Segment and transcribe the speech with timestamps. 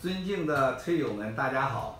[0.00, 1.96] 尊敬的推友们，大家好。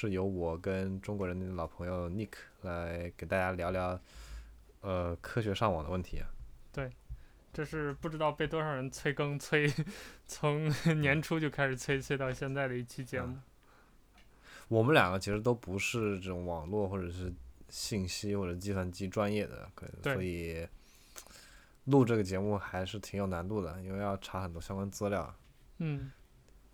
[0.00, 2.30] 是由我跟中国人的老朋友 Nick
[2.62, 4.00] 来给大家聊聊
[4.80, 6.26] 呃科学上网的问题啊。
[6.72, 6.90] 对，
[7.52, 9.70] 这是不知道被多少人催更催，
[10.26, 10.72] 从
[11.02, 13.34] 年初就开始催催到现在的一期节目。
[13.34, 13.42] 嗯。
[14.68, 17.30] 我们两个其实都不是这种网络或者是
[17.68, 19.70] 信息或者计算机专业的，
[20.02, 20.66] 所以
[21.84, 25.34] 录这个节目还是挺有难度的，因为要查很多相关资料。
[25.76, 26.10] 嗯。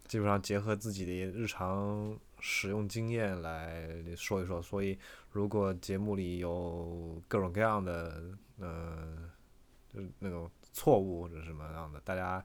[0.07, 4.99] 基本上结合自己的日常使用经验来说一说，所以
[5.31, 8.23] 如果节目里有各种各样的
[8.59, 9.31] 呃，
[9.93, 12.45] 就是那种错误或者什么样的，大家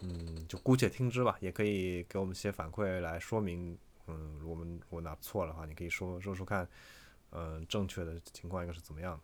[0.00, 6.68] 嗯就姑且听之吧，也可以给我们一些反馈来说明，嗯，我们我哪错了的话，你可以说说说看，
[7.32, 9.22] 嗯、正确的情况应该是怎么样的。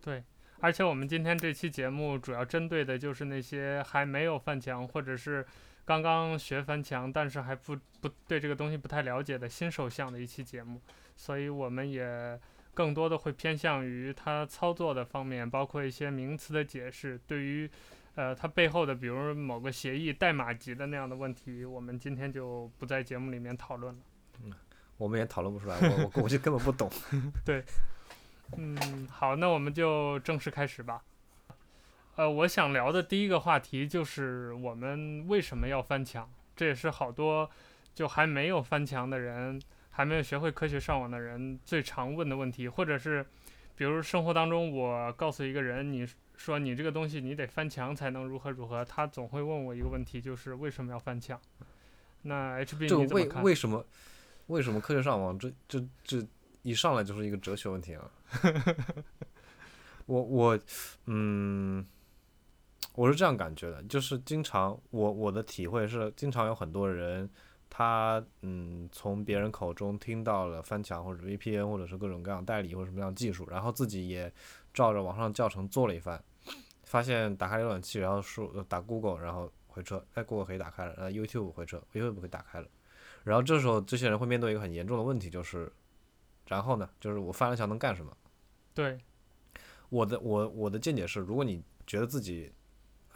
[0.00, 0.24] 对，
[0.60, 5.46] 而且我们今天这期节目主要针对的就是那些还没有翻墙或者是。
[5.86, 10.80] 刚刚学翻墙，但是还不不对这个东西不太了解的新手向的一期节目，
[11.14, 12.38] 所以我们也
[12.74, 17.18] 更多的会偏向于它操作的方面，包括一些名词的解释。
[17.26, 17.70] 对于
[18.16, 24.02] 呃它背后的，比如某个协议代码级的那样的问题，我们今天就不在节目里面讨论了。
[24.42, 24.52] 嗯，
[24.98, 26.90] 我们也讨论不出来，我我估计根本不懂。
[27.46, 27.64] 对，
[28.56, 31.00] 嗯，好，那我们就正式开始吧。
[32.16, 37.48] 呃，我想聊的第一个话题就是我们为什么要翻墙，这也是好多
[37.94, 43.24] 就还没有翻墙的人，还没有学会科学上网的人最常问的问题，或者是，
[43.74, 51.38] 比如生活当中我告诉一个人，你说你这个东西你得翻墙才能如何如何，他总会问我一个问题，就是为什么要翻墙？
[52.22, 53.42] 那 HB 你怎么看？
[53.42, 53.84] 为为什么
[54.46, 56.26] 为什么科学上网这这这
[56.62, 58.10] 一上来就是一个哲学问题啊？
[60.06, 60.58] 我我
[61.04, 61.86] 嗯。
[62.96, 67.28] 我是这样感觉的，就是经常我我的体会是，经常有很多人，
[67.68, 74.32] 他嗯从别人口中听到了翻墙或者 VPN 或者是各种各样代理或者什么样的技术，然后自己也
[74.72, 76.20] 照着网上教程做了一番，
[76.84, 82.66] 发现打开浏览器，然后输打 Google，然后回车，哎，Google 可以打开了，然后 YouTube 回车，YouTube 可以打开了，
[83.24, 85.70] 然后这时候这些人会面对一个很严重的问题，就是，
[86.46, 88.16] 然后呢，就是我翻了墙能干什么？
[88.72, 88.98] 对，
[89.90, 92.50] 我的我我的见解是，如果你觉得自己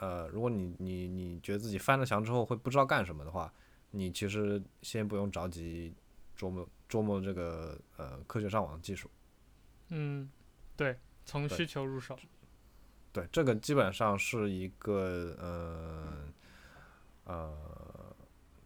[0.01, 3.53] 呃，如果你你你觉得自己翻了墙之后会不知道干什么的话，
[3.91, 5.93] 你其实先不用着急
[6.35, 9.07] 琢磨琢磨这个呃科学上网的技术。
[9.89, 10.27] 嗯，
[10.75, 12.17] 对，从需求入手。
[13.13, 16.13] 对，这个基本上是一个呃
[17.25, 18.15] 呃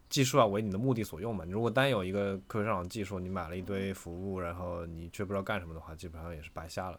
[0.07, 1.43] 技术要为你的目的所用嘛。
[1.43, 6.97] 你如果单有一个科学上网技术，你买了一堆服务，然后你却不知道干什么的话，基本上也是白瞎了。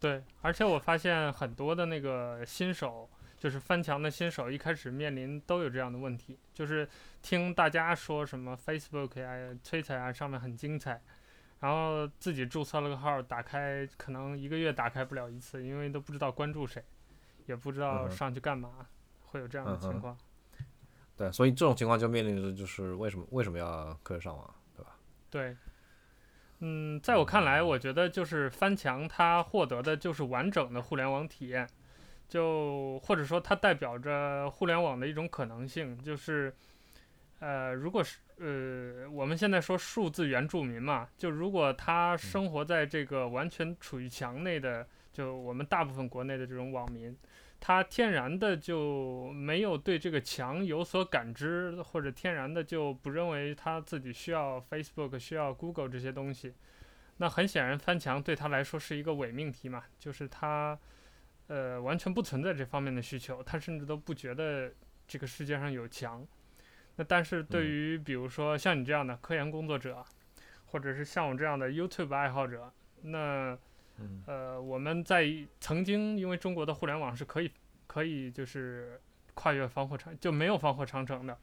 [0.00, 3.06] 对，而且我发现很多的那个新手。
[3.42, 6.88] 就是翻墙的新手一开始面临都有这样的问题，就是
[7.22, 11.02] 听大家说什么 Facebook 呀、Twitter 啊上面很精彩，
[11.58, 16.84] 然后自己注册了个号，打开可能一个月打开不了一次，因为都不知道关注谁，
[17.46, 18.86] 也不知道上去干嘛，嗯、
[19.22, 20.16] 会有这样的情况。
[21.16, 24.96] 对，所以这种情况就面临着就是为什么为什么要科学上网，对吧？
[25.28, 25.56] 对，
[26.60, 31.68] 嗯，在我看来，我觉得就是翻墙，它获得的就是完整的互联网体验。
[32.32, 36.50] 就或者说，它代表着互联网的一种可能性，就是，
[37.40, 47.14] 呃，如果是呃，我们现在说数字原住民嘛，就如果他生活在这个完全处于墙内的，就我们大部分国内的这种网民，
[47.60, 56.54] 他天然的就没有对这个墙有所感知，或者天然的就不认为他自己需要 Facebook、需要 Google 这些东西，
[57.18, 60.78] 那很显然翻墙对他来说是一个伪命题嘛，就是他。
[61.48, 64.72] 呃，完全不存在这方面的需求，他甚至都不觉得
[65.06, 66.26] 这个世界上有墙。
[66.96, 70.02] 那但是对于比如说像你这样的科研工作者，
[70.66, 72.72] 或者是像我这样的 YouTube 爱好者，
[73.02, 73.58] 那
[74.26, 75.26] 呃，我们在
[75.60, 77.50] 曾经因为中国的互联网是可以
[77.86, 79.00] 可以就是
[79.34, 81.36] 跨越防火长就没有防火长城的，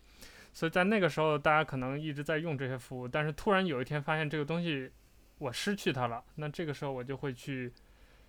[0.54, 4.90] 所以在那个时候大家可能一直在用这些服务，但是突然有一天发现这个东西
[5.38, 7.72] 我失去它了，那这个时候我就会去。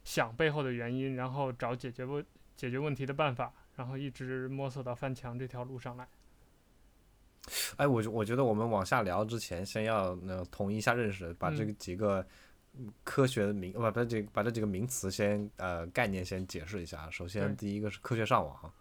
[0.04, 2.24] 想背后的原因，然后找解决问
[2.56, 6.08] 解决问题的办法，然后一直摸索到翻墙这条路上来。
[7.76, 12.24] 哎，我我觉得我们往下聊之前，先要那统一一下认识，把这个几个
[13.02, 17.08] 科学的名，不、嗯，把这把这几个名词先呃概念先解释一下。
[17.10, 18.72] 首先，第一个是科学上网，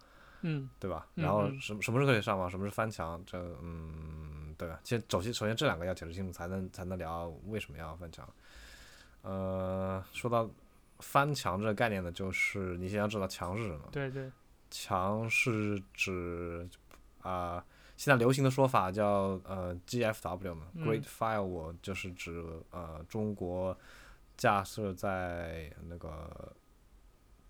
[0.42, 1.06] 嗯，对吧？
[1.14, 2.50] 然后什么什么是科学上网？
[2.50, 3.22] 什么是翻墙？
[3.26, 4.78] 这嗯，对吧？
[4.84, 8.28] 其实首先首先这两个要解释清楚，才能才能聊为什么要翻墙。
[9.22, 10.48] 呃，说到
[11.00, 13.88] 翻墙这个概念呢，就是你先要知道墙是什么？
[13.90, 14.30] 对对，
[14.70, 16.68] 墙是指
[17.22, 17.56] 啊。
[17.56, 17.64] 呃
[18.00, 23.76] 现在流行的说法叫呃 GFW 嘛，Great Firewall，就是指呃中国
[24.38, 26.56] 架设在那个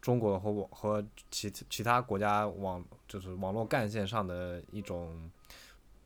[0.00, 5.30] 中国和网和其其他国家网就是网络干线上的一种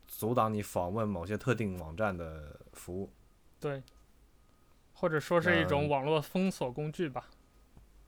[0.07, 3.11] 阻挡你访问某些特定网站的服务。
[3.59, 3.81] 对，
[4.93, 7.27] 或者说是一种网络封锁工具吧。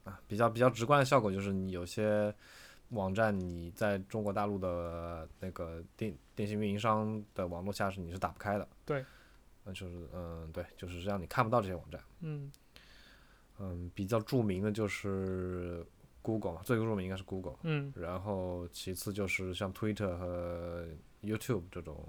[0.08, 2.34] 啊，比较比较直观的效果就是你有些。
[2.92, 8.66] 网站你在中国大陆的那个电电信运营商的网络下是你是打不开的。
[8.86, 9.04] 对，
[9.62, 12.00] 那就是嗯对，就是让你看不到这些网站。
[12.20, 12.50] 嗯
[13.58, 15.84] 嗯，比较著名的就是
[16.22, 17.58] Google，最著名应该是 Google。
[17.62, 20.88] 嗯，然后其次就是像 Twitter 和
[21.22, 22.02] YouTube 这种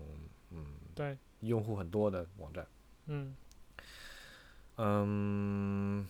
[0.51, 0.65] 嗯
[0.95, 2.65] 对用户很多的网站。
[3.07, 3.35] 嗯
[4.77, 6.07] 嗯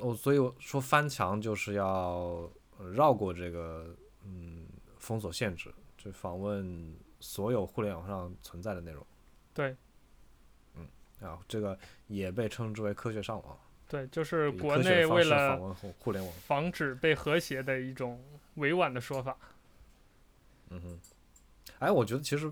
[0.00, 2.50] 哦，所以我说翻墙就是要
[2.92, 3.94] 绕过这个。
[4.26, 4.64] 嗯，
[4.96, 9.06] 封锁限制，就访问所有互联网上存在的内容。
[9.52, 9.76] 对。
[10.76, 10.88] 嗯，
[11.20, 13.58] 啊，这个也被称之为科学上网。
[13.86, 18.18] 对，就是国内为了访问互联网，防止被和谐的一种
[18.54, 19.36] 委婉的说法。
[20.70, 20.98] 嗯哼。
[21.80, 22.50] 哎，我觉得其实，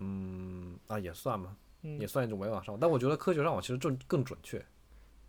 [0.00, 2.80] 嗯，啊，也算吧，嗯、也算一种委婉上网。
[2.80, 4.60] 但我觉得科学上网其实更更准确。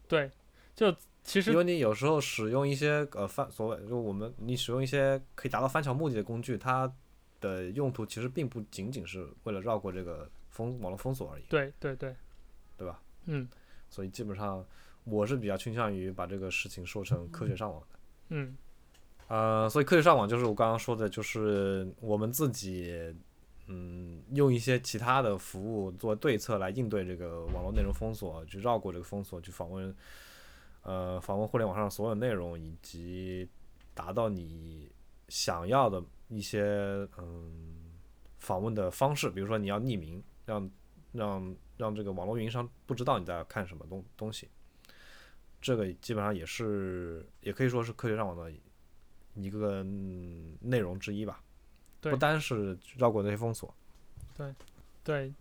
[0.08, 0.32] 对，
[0.76, 0.96] 就。
[1.26, 6.94] 其实，因为你有时候使用一些呃翻所谓就我们你使用一些可以达到翻墙目的的工具，它
[7.40, 11.44] 的用途其实并不仅仅是为了绕过这个封网络封锁而已。
[11.48, 12.14] 对对对，
[12.78, 13.02] 对吧？
[13.24, 13.48] 嗯，
[13.90, 14.66] 所以基本上
[15.06, 18.00] 我是比较倾向于把这个事情说成科学上网的。
[18.28, 18.58] 嗯，
[19.30, 23.16] 呃，所以科学上网就是我刚刚说的，就是我们自己
[23.68, 29.96] 嗯用一些其他的服务做对策来应对这个网络内容封锁，去绕过这个封锁，去访问。
[30.84, 33.50] 呃，访问互联网上所有内容，以及
[33.94, 34.92] 达到你
[35.30, 37.94] 想要的一些嗯
[38.38, 40.70] 访问的方式，比如说你要匿名，让
[41.14, 44.50] 让让这个网络运营商不知道你在看什么东东西，
[45.62, 48.52] 这个基本上也是也可以说是科学上网的
[49.36, 51.42] 一个、嗯、内容之一吧。
[52.02, 53.74] 对，不单是绕过那些封锁。
[54.36, 54.54] 对，
[55.02, 55.34] 对，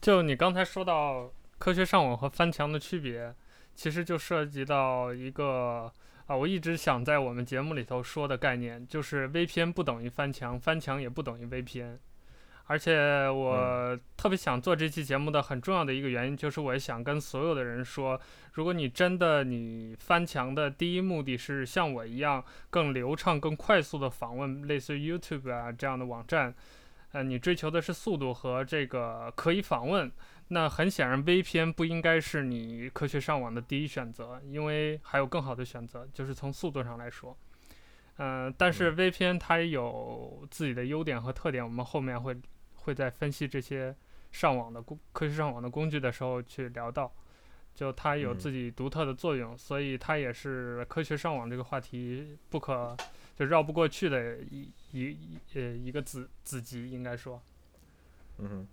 [0.00, 3.34] 就你刚才说到科学上网和翻墙的区别。
[3.76, 5.92] 其实就涉及到一个
[6.26, 11.98] 啊，我一直想在我们节目里头说的概念，就是 VPN 不等于翻墙，翻墙也不等于 VPN。
[12.68, 18.20] 而且我特别想做这期节目的很重要的一个原因，就是我想跟所有的人说，
[18.54, 26.52] 如果你真的你翻墙的第一目的是像我一样更流畅、更快速的访问类似于 YouTube 啊这样的网站，
[27.12, 30.10] 呃，你追求的是速度和这个可以访问。
[30.48, 37.36] 那很显然，VPN 不应该是你科学上网的第一选择，因为还有更好的选择，就是从速度上来说。
[38.18, 42.34] 嗯、呃，但是 VPN 它也有自己的优点和特点，我们后面会
[42.74, 43.94] 会在分析这些
[44.30, 47.12] 上网的工科学上网的工具的时候去聊到，
[47.74, 52.96] 就它有自己独特的作用，所以它也是科学上网这个话题不可
[53.34, 57.42] 就绕不过去的一一一呃一个子子集，应该说。
[58.38, 58.68] 嗯哼。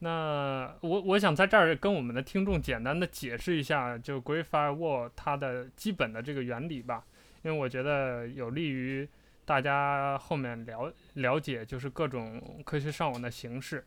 [0.00, 7.02] 那我我想在这儿跟我们的听众简单的解释一下，就 Great Firewall 它的基本的这个原理吧，
[7.42, 9.08] 因为我觉得有利于
[9.46, 13.86] 大家后面了了解，就是各种科学上网的形式。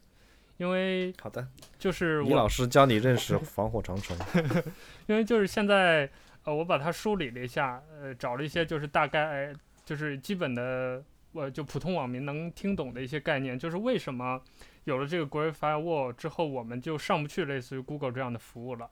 [0.58, 1.48] 因为好的，
[1.78, 4.18] 就是李老师教你认识防火长城。
[5.06, 6.10] 因为就是现在
[6.44, 9.54] 呃，我把它梳理了一下，呃，找了一些就是大概
[9.86, 14.42] 就是基本的，我就普通网民能听懂的一些概念，就是为什么。
[14.86, 18.90] 有了这个 Great Firewall 之后，我们就上不去类似于 Google 这样的服务了。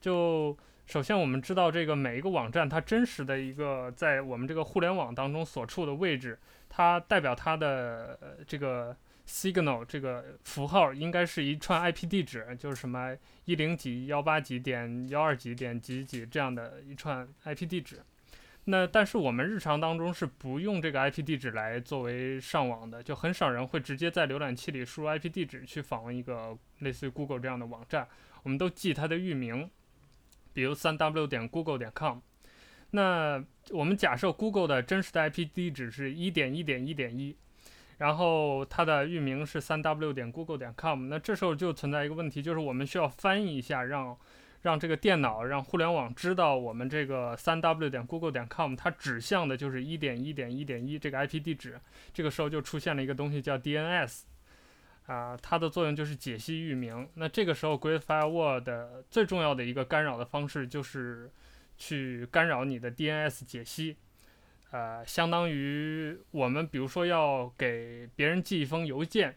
[0.00, 0.56] 就
[0.86, 8.96] 首先我们知道，这个每一个网站它真实的一个在我们这个互联网当中所处的位置，它代表它的这个
[9.26, 18.02] signal 这个符号应该是一串 IP 地址，就是什么一零几幺八几点幺二几点几几这样的一串 IP 地址。
[18.64, 28.06] 那但是我们日常当中是不用这个 IP 地址来作为上网的，就很少人会直接在浏览器里输入 IP 地址去访问一个类似于 Google 这样的网站。
[28.42, 29.68] 我们都记它的域名，
[30.52, 32.18] 比如三 W 点 Google 点 com。
[32.92, 37.36] 那我们假设 Google 的真实的 IP 地址是一点一点一点一，
[37.98, 41.08] 然后它的域名是三 w 点 google 点 com。
[41.08, 44.16] 那这时候就存在一个问题，就是我们需要翻译一下，让
[44.62, 51.80] 让这个电脑让互联网知道我们这个三 w 点 google 点 com 它指向的就是一点一点一点一这个 IP 地址。
[52.12, 54.22] 这个时候就出现了一个东西叫 DNS，
[55.06, 57.08] 啊、它的作用就是解析域名。
[57.14, 61.30] 那这个时候 Great Firewall 的最重要的一个干扰的方式就是
[61.78, 63.96] 去干扰你的 DNS 解析。
[64.72, 69.34] 呃，相当于我们比如说要给别人寄一封邮件，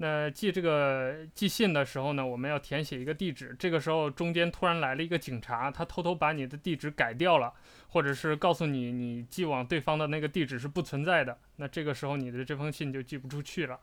[0.00, 3.54] 那寄这个寄信的时候呢，我们要填写一个地址。
[3.58, 7.52] 这个时候中间突然来了一个警察，他偷偷把你的地址改掉了，
[7.88, 11.36] 或者是告诉你你寄往对方的那个地址是不存在的。
[11.56, 13.78] 那这个时候你的这封信就寄不出去了，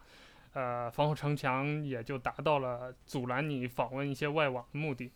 [0.53, 5.11] 呃，防护城墙也就达到了阻拦你访问一些外网的目的。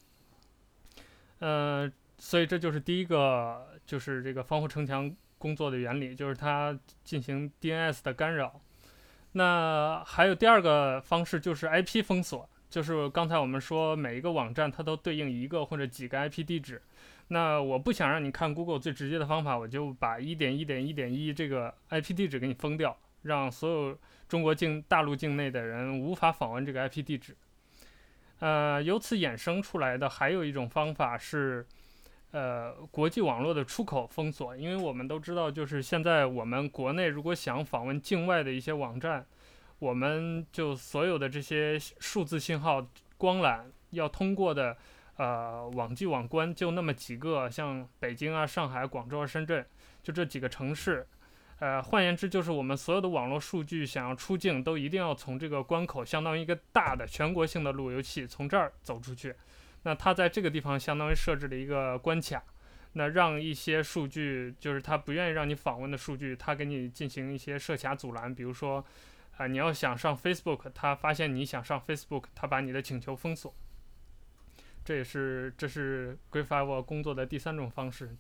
[1.39, 5.15] 呃，所以这就是第一个，就是这个防护城墙。
[5.37, 8.59] 工作的原理就是它进行 DNS 的干扰。
[9.33, 16.81] 那还有第二个方式就是 IP 封锁，就是刚才我们说每一个网站它都对应一个或者几个 IP 地址。
[17.27, 27.35] 那我不想让你看 Google 最直接的方法，我就把一点一点一点一这个 IP 地址给你封掉，让所有中国境大陆境内的人无法访问这个 IP 地址。
[28.39, 31.65] 呃，由此衍生出来的还有一种方法是。
[32.31, 39.25] 呃，国际网络的出口封锁，因为我们都知道，就是现在我们国内如果想访问境外的一些网站，
[39.79, 42.85] 我们就所有的这些数字信号
[43.17, 44.77] 光缆要通过的，
[45.17, 49.65] 呃，网际网关就那么几个，像北京啊、上海、广州啊、深圳，
[50.03, 51.07] 就这几个城市。
[51.57, 59.35] 呃，换言之，就是我们所有的网络数据想要出境，都一定要从这个关口，相当于一个大的全国性的路由器，从这儿走出去。
[59.83, 62.43] 那它在这个地方相当于设置了一个关卡，
[62.93, 68.33] 那让一些数据，就是它不愿意让你访问的数据，它给你进行一些设卡阻拦。
[68.33, 68.83] 比如说，
[69.37, 73.53] 啊、你要想上 Facebook，它发现你想上 Facebook，它把你的请求封锁。
[74.83, 78.15] 这也是这是 g r i f f i r e 工作的第三种方式。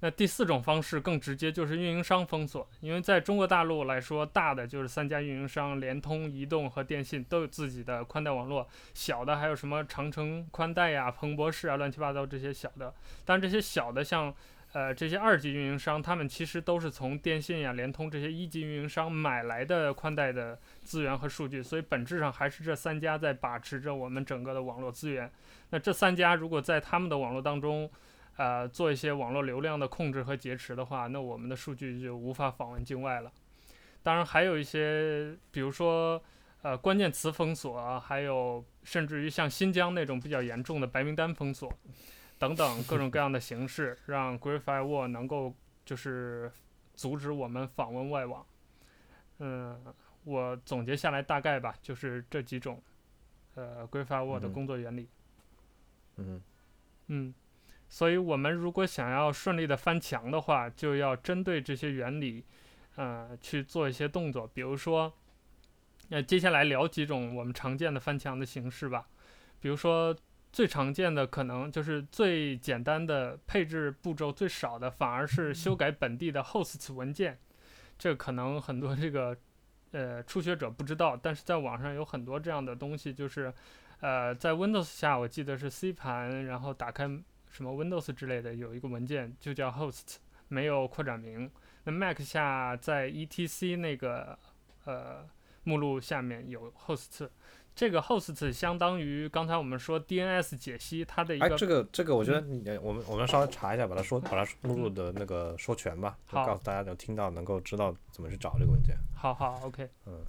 [0.00, 2.68] 那第四种方式更直接，就是运营商封锁。
[2.80, 8.64] 因为在中国大陆来说，大的就是三家运营商，联通、移动和电信都有自己的宽带网络；
[8.94, 12.94] 小的还有什么长城宽带呀、彭博士啊，乱七八糟这些小的。
[13.24, 14.32] 但这些小的像，
[14.72, 25.28] 呃，这些二级运营商，他们其实都是从电信呀、联通这些一级运营商买来的宽带的资源和数据，所以本质上还是这三家在把持着我们整个的网络资源。
[25.70, 27.90] 那这三家如果在他们的网络当中，
[28.38, 33.32] 呃，做一些网络流量的控制和劫持的话，那我们的数据就无法访问境外了。
[34.00, 36.22] 当然，还有一些，比如说，
[36.62, 41.68] 呃，关键词封锁，还有甚至于像新疆那种比较严重的白名单封锁，
[42.38, 45.52] 等等各种各样的形式，让 Great Firewall 能够
[45.84, 46.50] 就是
[46.94, 48.46] 阻止我们访问外网。
[49.40, 49.84] 嗯，
[50.22, 52.80] 我总结下来大概吧，就是这几种，
[53.56, 55.08] 呃，Great Firewall 的工作原理。
[56.18, 56.24] 嗯。
[56.28, 56.42] 嗯。
[57.08, 57.34] 嗯
[57.90, 62.44] 所以，我们如果想要顺利的翻墙的话，就要针对这些原理，
[62.96, 64.46] 呃，去做一些动作。
[64.46, 65.10] 比如说，
[66.08, 69.08] 那接下来聊几种我们常见的翻墙的形式吧。
[69.58, 70.14] 比如说，
[70.52, 77.38] 最常见的可能就是最简单的配置步骤最少的，反而是修改本地的 hosts 文件。
[77.96, 79.34] 这可能很多这个
[79.92, 83.50] 呃初学者不知道，但是在网上有很多这样的东西，就是
[84.00, 87.08] 呃在 Windows 下，我记得是 C 盘，然后打开。
[87.50, 90.16] 什么 Windows 之类的有一个文件就叫 host，
[90.48, 91.50] 没有扩展名。
[91.84, 94.38] 那 Mac 下在 etc 那个
[94.84, 95.26] 呃
[95.64, 97.28] 目录下面有 host，
[97.74, 101.46] 这个 host 相当于刚才我们说 DNS 解析它的一个。
[101.46, 108.96] 哎，这个这个我觉得你我们我们稍微查一下，把它说把它目录的那个说全吧，就告诉大家能听到能够知道怎么去找这个文件。
[109.14, 109.88] 好好，OK。
[110.06, 110.20] 嗯，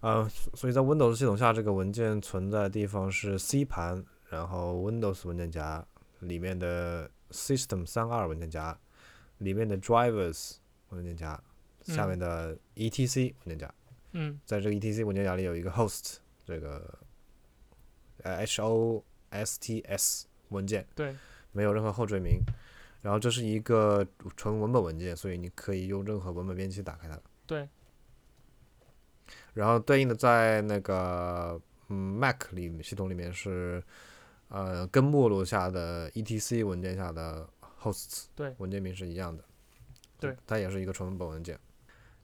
[0.00, 5.84] 呃，所以在 Windows 系统下，这个文件存在的地方是 C 盘，然后 Windows 文件夹。
[6.24, 8.78] 里面的 System 三二文件夹，
[9.38, 10.56] 里面的 Drivers
[10.90, 11.42] 文件夹，
[11.82, 13.74] 下面的 etc 文件夹。
[14.12, 16.98] 嗯，在这个 etc 文件夹里有一个 host，这个
[18.22, 20.86] 呃 hosts 文件。
[20.94, 21.14] 对。
[21.52, 22.40] 没有任何后缀名，
[23.02, 27.20] 然后这是一个纯文本文件，所以你可以用任何文本编辑器打开它。
[27.46, 27.68] 对。
[29.52, 33.82] 然后对应的在那个嗯 Mac 里系统里面是。
[34.54, 37.44] 呃，跟目录下的 etc 文件下的
[37.82, 39.42] hosts 对文件名是一样的，
[40.20, 41.58] 对，它也是一个纯文本文件。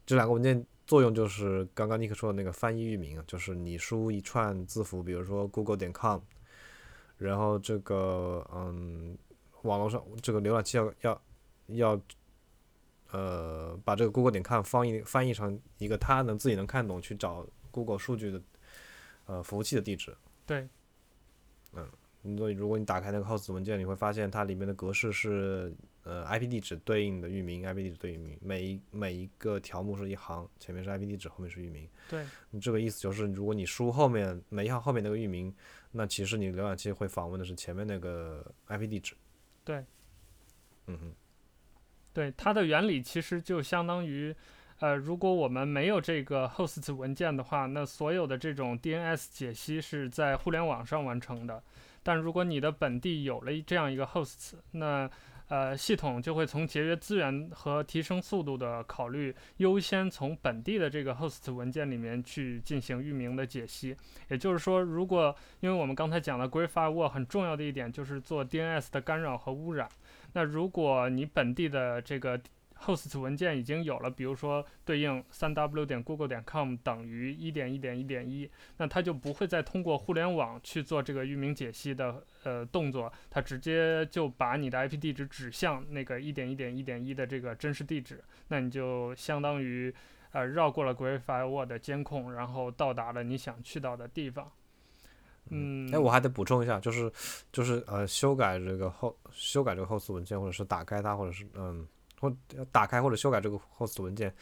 [0.06, 6.20] 这两个文件作用就是刚刚尼克说的那个翻译域名，就是你输一串字符，比如说 google 点 com，
[7.18, 9.18] 然后这个嗯，
[9.62, 11.22] 网络上这个浏览器要要
[11.66, 12.00] 要
[13.10, 18.40] 呃把这个 Google 点 com 翻译翻译成一个他能自己能看懂去找 Google 数据的
[19.26, 20.16] 呃服务器的地址。
[20.46, 20.68] 对。
[21.72, 21.88] 嗯，
[22.36, 31.88] 所以如果你打开那个 host 文件，你会发现它里面的格式是呃 IP 地址对应的域名，IP 地址对应域名，每一每一个条目是一行，前面是 IP 地址，后面是域名。
[32.10, 32.22] 对。
[32.50, 35.54] 你这个意思就是，如果你输后面每一行后面那个域名，
[35.92, 39.14] 那其实你浏览器会访问的是前面那个 IP 地址。
[39.64, 39.82] 对。
[40.88, 41.14] 嗯哼。
[42.12, 44.34] 对，它的原理其实就相当于，
[44.80, 51.62] 呃，如果我们没有这个 host 文件的话，那所有的这种 DNS 解析是在互联网上完成的。
[52.02, 55.11] 但如果你的本地有了这样一个 host，那
[55.49, 63.97] 呃系统就会从节约资源和提升速度的考虑，优先从本地的这个 host 文件里面去进行域名的解析。
[64.28, 69.88] 也就是说，如果因为我们刚才讲了 Great Firewall 很重要的一点就是做 DNS 的干扰和污染，
[70.33, 72.40] 那如果你本地的这个
[72.84, 89.94] host 文件已经有了，比如说对应三 w 点 google 点 com 等于一点一点一点一，那它就不会再通过互联网去做这个域名解析的呃动作，它直接就把你的 IP 地址指向那个一点一点一点一的这个真实地址，那你就相当于
[90.32, 94.50] 呃绕过了 Great Firewall 的监控，然后到达了你想去到的地方。
[95.50, 97.12] 嗯，哎，我还得补充一下，就是
[97.52, 101.87] 就是呃修改这个后修改这个 host 文件，或者是打开它，或者是嗯。
[102.20, 102.32] 或
[102.70, 104.32] 打开或者修改这个 host 文件，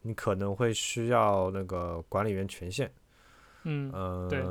[0.00, 2.90] 你可能会需要那个管理员权限。
[3.62, 4.42] 嗯，呃，对，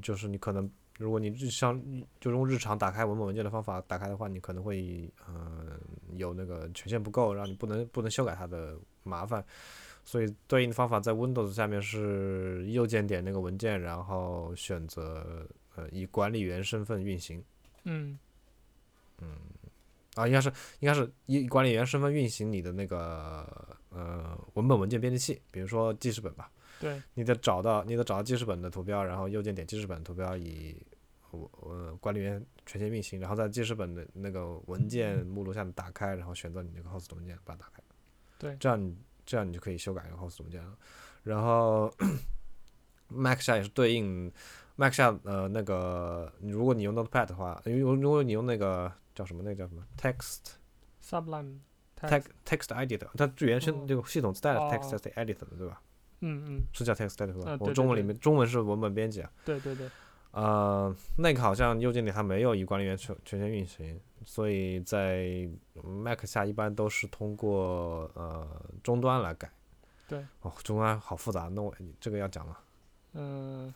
[0.00, 1.80] 就是你可能，如果你日常
[2.20, 5.78] 就用日常打开文本文件的方法打开的话，你可能会嗯、呃、
[6.16, 9.44] 有那个权限不够，让你不能不能修改它的麻烦。
[10.04, 17.42] 所以对应的方法在 Windows 下面是右键点那个文件，然后选择呃以管理员身份运行。
[17.84, 18.18] 嗯，
[19.20, 19.28] 嗯。
[20.14, 26.50] 啊，应该是应该是以管理员身份运行你的那个呃文本文件编辑器，比如说记事本吧。
[26.80, 27.02] 对。
[27.14, 30.80] 你得找到你得找到记事本的图标，然后右键点记事本图标，以
[31.32, 37.82] 我呃管理员权限运行，然后在记事本的那个文件目录下面打开，然后选择你那个 host 文件把它打开。
[38.38, 38.56] 对。
[38.60, 38.96] 这样你
[39.26, 40.76] 这样你就可以修改一个 host 文件了。
[41.24, 41.92] 然后
[43.08, 44.30] Mac 下也是对应
[44.76, 48.92] Mac 下呃那个，如果你用 Notepad 的话，因为如果你用那个。
[49.14, 49.42] 叫什么？
[49.42, 50.54] 那个叫什么？Text
[51.02, 55.80] Sublime，Text Text Editor，它最原生这个系统自带的 Text Editor 的，对吧？
[56.20, 57.56] 嗯嗯，是叫 Text Editor 吧？
[57.60, 59.30] 我中文里面中文是文本编辑啊。
[59.44, 59.88] 对对对。
[60.30, 68.48] 呃，那个好像右键里它没有以管理员权权限运行，所以在 Mac 下一般都是通过呃
[68.82, 69.48] 终端来改。
[70.08, 70.26] 对。
[70.40, 72.58] 哦，终端好复杂，那我这个要讲了？
[73.12, 73.72] 嗯，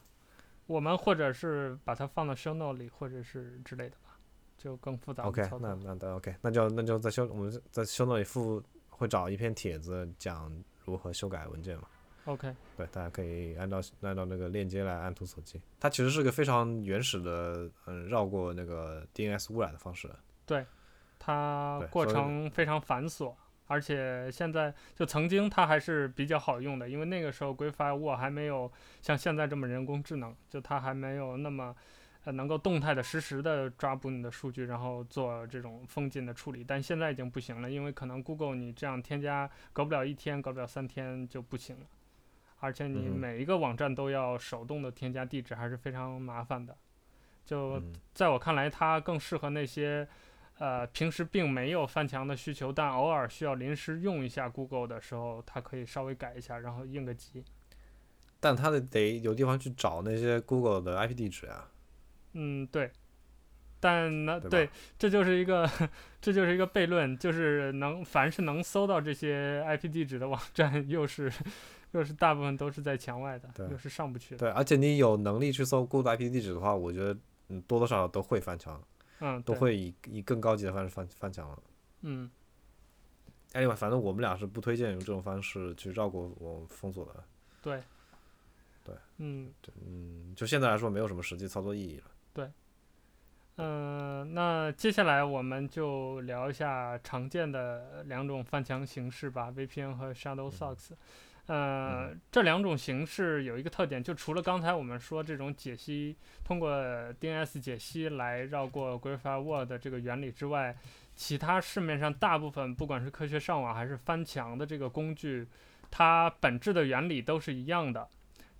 [0.67, 3.97] 我们或者是把它放到 Show Note 里，或者是之类的。
[4.59, 5.23] 就更复杂。
[5.23, 10.53] OK，那那那 OK，那就那就在修我们在修那里附会找一篇帖子讲
[10.85, 11.85] 如何修改文件嘛。
[12.25, 15.59] OK，对，大家可以按照按照那个链接来按图索骥。
[15.81, 20.11] 它其实是个非常原始的，嗯，绕过那个 DNS 污染的方式。
[20.45, 20.67] 对，
[21.19, 23.33] 它过程非常繁琐，
[23.67, 31.75] 而且现在就曾经它还是比较好用的，因为那个时候 Great Firewall 还没有像现在这么人工智能，就它还没有那么。
[32.25, 41.87] 能够动态的、实时的抓捕你的数据，然后做这种封禁的处理，但现在已经不行了，因为可能 Google 你这样添加，隔不了一天，隔不了三天就不行了，
[42.61, 46.77] 而且你每一个网站都要手动的添加地址，还是非常麻烦的。
[47.47, 50.07] 就在我看来，它更适合那些，
[50.59, 57.43] 呃，平时并没有翻墙的需求，但偶尔需要临时用一下 Google 的时候，它可以稍微改一下，然后应个急。
[58.39, 61.71] 但它得得有地方去找那些 Google 的 IP 地址啊。
[62.41, 62.91] 嗯，对，
[63.81, 65.69] 但那对，对，这就是一个，
[66.23, 71.33] 这就是一个悖论，就是能凡是能搜到这些 IP 地址的网站，又是
[71.93, 74.39] 又是大部分都是在墙外的，又是上不去的。
[74.39, 78.81] 对，而且你有能力去搜 Google IP 地址的话，我觉得嗯多多少少都会翻墙，
[79.21, 81.59] 嗯，都会以以更高级的方式翻翻墙了。
[82.03, 82.31] 嗯
[83.55, 87.25] ，Anyway，反正我们俩是不推荐用这种方式去绕过我封锁的。
[87.61, 87.83] 对，
[88.85, 89.51] 对，嗯，
[89.85, 92.05] 嗯，就现在来说，没有什么实际操作意义了。
[93.59, 100.91] 对，嗯、呃，那接下来我们就聊一下常见的两种翻墙形式吧，VPN 和 Shadow Socks。
[101.47, 106.71] 呃，这两种形式有一个特点，就除了刚才我们说这种解析，通过
[107.21, 110.77] DNS 解析来绕过 Great Firewall 的这个原理之外，
[111.17, 115.49] 其他市面上大部分不管是科学上网还是翻墙的这个工具，
[115.91, 118.07] 它本质的原理都是一样的。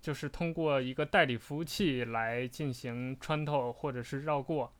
[0.01, 4.71] 就是通过一个代理服务器来进行穿透或者是绕过，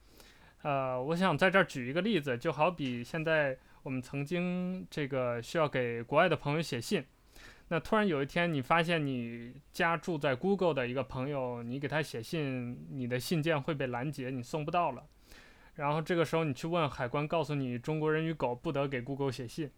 [0.61, 7.01] 呃，我想在这儿举一个例子，就好比现在我们曾经这个需要给国外的朋友写信，
[7.69, 15.05] 那突然有一天你发现你家住在 Google 的一个朋友，你给他写信，你的信件会被拦截，你送不到了。
[15.75, 19.71] 然后这个时候你去问海关，告诉你中国人与狗不得给 Google 写信。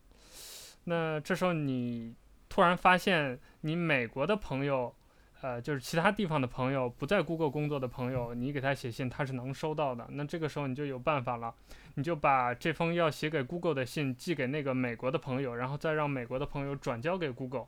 [0.85, 2.15] 那这时候你
[2.49, 4.95] 突然发现你美国的朋友。
[5.41, 10.05] 呃，就是其他地方的朋友，不在 Google 工作的朋友，你给他写信，他是能收到的。
[10.11, 11.51] 那这个时候你就有办法了，
[11.95, 17.65] 你就把这封要写给 Google 的信寄给那个美国的朋友，然后再让美国的朋友转交给 Google，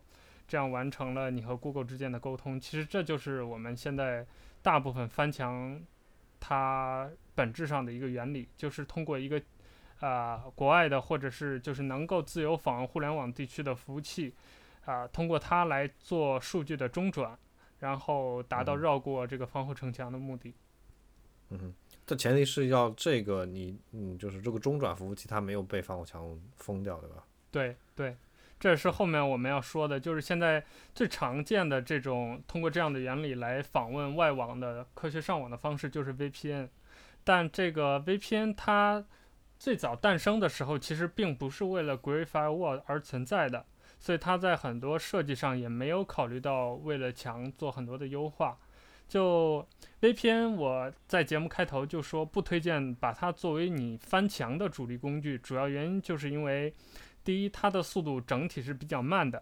[0.48, 2.60] 这样完成了你和 Google 之间的沟通。
[2.60, 4.24] 其实这就是我们现在
[4.62, 5.82] 大部分翻墙
[6.40, 9.42] 它本质上的一个原理，就是通过一个
[10.00, 14.32] 啊、国外的或者是就是能够自由访问互联网地区的服务器
[14.86, 17.36] 啊、通过它来做数据的中转。
[17.84, 20.54] 然后达到绕过这个防火城墙的目的。
[21.50, 21.74] 嗯哼，
[22.06, 27.26] 这前提是要这个你嗯，就是这个中转服务器它没有被防火墙封掉，对吧？
[27.52, 28.15] 对对，
[28.58, 30.63] 这是后面我们要说的，就是现在
[30.96, 36.69] 最常见的这种通过这样的原理来访问外网的科学上网的方式就是 VPN，
[37.26, 39.06] 但这个 VPN 它
[39.60, 43.65] 最早诞生的时候其实并不是为了 Great Firewall 而存在的。
[44.04, 48.60] 所以它在很多设计上也没有考虑到为了墙做很多的优化。
[49.08, 49.66] 就
[50.02, 56.74] VPN，我在节目开头就说不推荐把它作为你翻墙的主力工具，主要原因就是因为，
[57.24, 59.42] 第一，它的速度整体是比较慢的。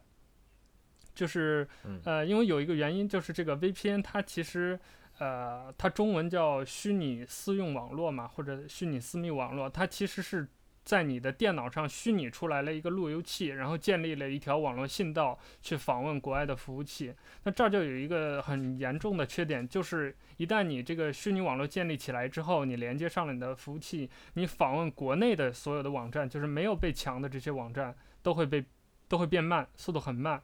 [1.15, 1.67] 就是
[2.05, 4.79] 呃，因为有一个原因就是这个 VPN 它其实
[5.17, 10.47] 呃，它中文叫虚拟私用网络嘛，或者虚拟私密网络，它其实是。
[10.91, 17.15] 在你的电脑上虚拟出来了一个路由器，然后建立了一条网络信道去访问国外的服务器。
[17.43, 28.61] 那这儿就有一个很严重的缺点，就是一旦你这个虚拟网络建立起来之后，你连接上了你的服务器，你访问国内的所有的网站，就是没有被抢的这些网站，都会被
[29.07, 30.43] 都会变慢，速度很慢。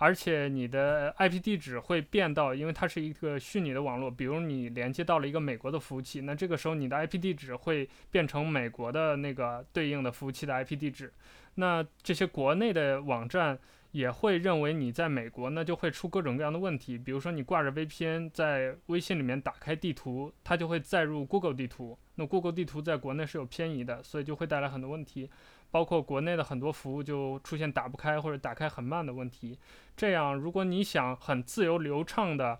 [0.00, 11.12] 而且你的 IP 地址会变到，因为它是一个虚拟的网络，比如你连接到了一个美国的服务器，那这个时候你的 IP 地址会变成美国的那个对应的服务器的 IP 地址。
[11.56, 13.58] 那这些国内的网站
[13.90, 16.96] 也会认为你在美国，那就会出各种各样的问题。
[16.96, 25.28] 比如说你挂着 VPN 在微信里面打开地图，它就会载入 Google 地图，那 Google 地图在国内是有偏移的，所以就会带来很多问题。
[25.70, 29.58] 包括国内的很多服务就出现打不开或者打开很慢的问题。
[29.96, 32.58] 这样，如果你想很自由流畅的，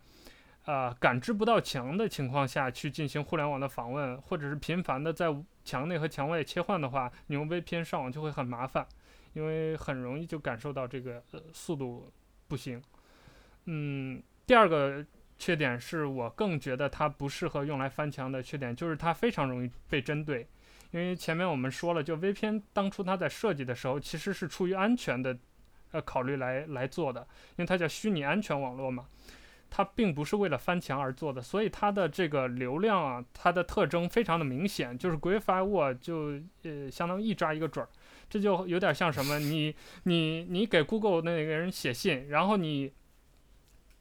[0.66, 5.26] 呃，感知不到墙的情况下去进行互联网的访问，或者是频繁的在
[5.64, 8.86] 墙内和墙外切换的话，你用 VPN 上网就会很麻烦，
[9.32, 12.12] 因为很容易就感受到这个呃速度
[12.46, 12.80] 不行。
[13.64, 15.04] 嗯，第二个
[15.38, 20.46] 缺点是我更觉得它不适合用来翻墙的缺点，就是它非常容易被针对。
[20.92, 25.38] 因为前面我们说了，就 VPN 当初它在设计的时候，其实是出于安全的
[25.92, 29.06] 呃考虑来来做的，因为它叫虚拟安全网络嘛，
[29.70, 37.88] 它并不是为了翻墙而做的，所以它的这个流量啊，它的特征非常的明显，就是 Great Firewall 就呃相当于一抓一个准儿，
[38.28, 39.72] 这就有点像什么，你
[40.02, 42.92] 你你给 Google 那个人写信，然后你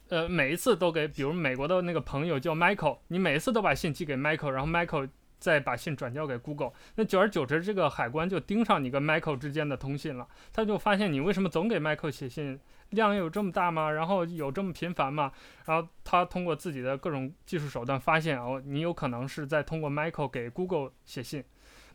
[0.07, 5.09] 呃每一次都给，比如美国的那个朋友叫 Michael，你每一次都把信寄给 Michael，然后 Michael。
[5.39, 10.27] 再把信转交给 Google，那久而久之，这个海关就盯上你跟 Michael 之间的通信了。
[10.51, 13.89] 他就发现你为什么总给 Michael 写信，量有这么大吗？
[13.89, 15.31] 然后有这么频繁吗？
[15.65, 21.43] 然后他通过自己的各种技术手段发现，哦，你有可能是在通过 Michael 给 Google 写信。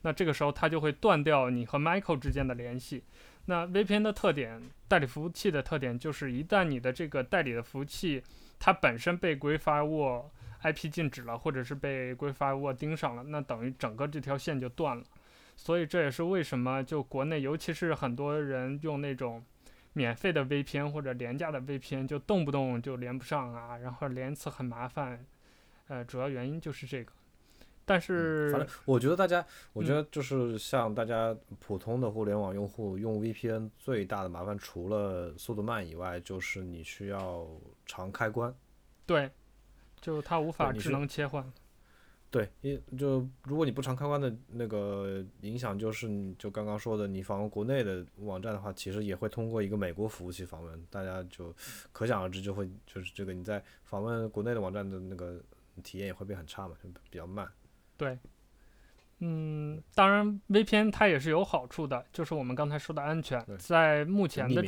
[0.03, 3.05] 那这个时候他就会断掉你和 Michael 之间的联系。
[3.47, 8.23] 那 VPN 的特点，代理服务器的特点就是，一旦你的这个代理的服务器
[8.59, 10.25] 它本身被 Great Firewall
[10.65, 15.05] IP 禁止了，或者是被 Great Firewall 盯上了，那等于整个这条线就断了。
[15.57, 19.45] 所以这也是为什么就国内，尤其是很多人用那种
[19.93, 25.25] 免费的 VPN 或者廉价的 VPN，就动不动就连不上啊，然后连一次很麻烦。
[25.87, 27.13] 呃，主要原因就是这个。
[27.85, 37.47] 但是，嗯、反正我觉得大家，我觉得就是像大家普通的互联网用户用 VPN 最大的麻烦，除了速度慢以外，就是你需要
[37.85, 38.53] 常开关。
[39.05, 39.31] 对。
[40.05, 41.51] 就它无法智能切换，
[42.31, 51.55] 对，因就如果你不常开关的那个影响，就是你就刚刚说的，你访问国内的网站的话，其实也会通过一个美国服务器访问，大家就
[51.91, 55.41] 可想而知，就会就是这个你在访问国内的网站的那个
[55.83, 57.51] 体验也会变很差嘛，就比较慢。
[57.97, 58.19] 对，
[59.21, 64.63] 嗯，当然 VPN 它也是有好处的，就是我们刚才说的安全，在目前的。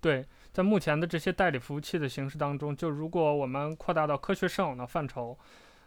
[0.00, 0.24] 对，
[0.58, 5.38] 在目前的这些代理服务器的形式当中，就如果我们扩大到科学上网的范畴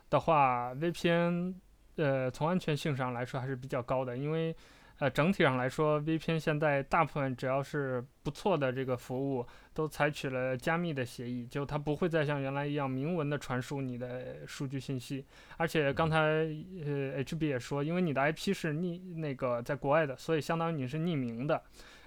[0.10, 1.56] 的话，VPN，
[1.98, 4.56] 呃，从安全性上来说还是比较高的，因为，
[5.00, 15.26] 呃，整体上来说，VPN 现在大部分只要是不错的这个服务，都采取了加密的协议，就它不会再像原来一样明文的传输你的数据信息。
[15.58, 21.62] 而且刚才呃 HB 也说，因为你的 IP 是匿那个在国外的，所以相当于你是匿名的。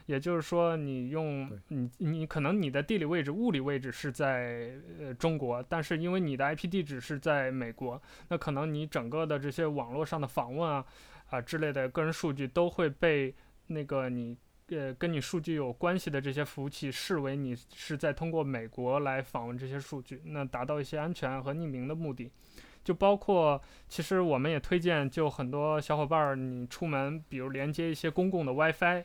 [0.06, 10.84] 也就是说，你用你你可能你的地理位置、物理位置是在呃中国，但是因为你的 IP 地址是在美国，那可能你整个的这些网络上的访问啊。
[11.30, 13.34] 啊之类的个人数据都会被
[13.68, 14.36] 那个你
[14.68, 22.30] 呃跟你数据有关系的这些服务器视为你是在通过美国来访问这些数据，那达到一些安全和匿名的目的。
[22.84, 29.02] 就包括其实我们也推荐，就很多小伙伴儿，你出门比如连接一些公共的 WiFi，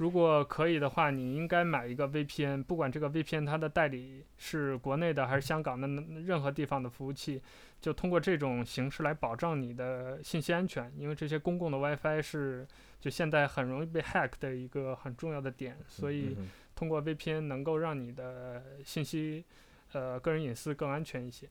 [0.00, 5.86] 如果可以的话，你应该买一个 VPN，不管这个 VPN 它的代理是国内的还是香港的
[6.22, 7.42] 任何地方的服务器。
[7.82, 12.66] 就通过这种形式来保障你的信息安全，因为这些公共的 WiFi 是
[12.98, 16.34] 就现在很容易被 hack 的一个很重要的点，所以
[16.74, 19.44] 通过 VPN 能够让你的信息，
[19.92, 21.46] 呃，个人隐私更安全一些。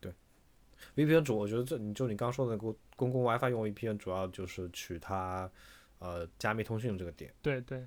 [0.00, 0.10] 对
[0.94, 5.50] ，VPN 主，我觉得这你就你刚说的公公共 WiFi 用 VPN 主要就是取它，
[5.98, 7.32] 呃，加密通讯这个点。
[7.42, 7.86] 对对，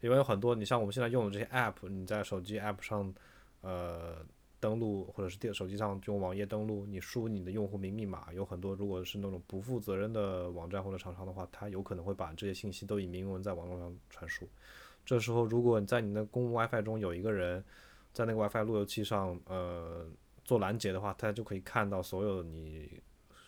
[0.00, 3.14] 因为有很多你像我们现在用的这些 App，你在手机 App 上，
[3.60, 4.24] 呃。
[4.60, 14.48] 登录或者是电手机上用网页登录，你输你的用户名密码，有很多如果是那种不负责任的网站或者厂商的话，它有可能会把这些信息都以明文在网络上传输。
[15.04, 17.62] 这时候，如果你在你的公共 WiFi 中有一个人
[18.14, 20.06] 在那个 WiFi 路由器上呃
[20.46, 23.02] 做拦截的话，他就可以看到所有你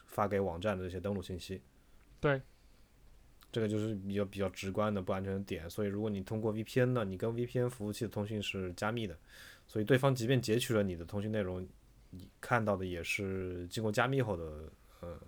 [0.04, 1.62] 发给网站的这些登录信息。
[2.20, 2.42] 对，
[3.56, 5.68] 这个就是比较比较直观的不安全的点。
[5.70, 9.16] 所以，如果你通过 VPN 呢，你跟 VPN 服务器的通讯是加密的。
[9.66, 11.66] 所以对方即便截取了你的通讯内容，
[12.10, 15.18] 你看到的也是经过加密后的呃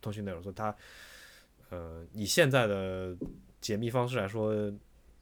[0.00, 0.40] 通讯内容。
[0.40, 0.72] 所以它
[1.70, 3.16] 呃以现在的
[3.60, 4.72] 解密方式来说，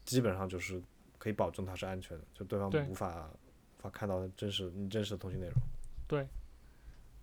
[0.05, 0.79] 基本上就是
[1.16, 3.31] 可以保证它是安全的，就对方无法
[3.79, 5.55] 无法看到真实你真实的通讯内容。
[6.07, 6.29] 对，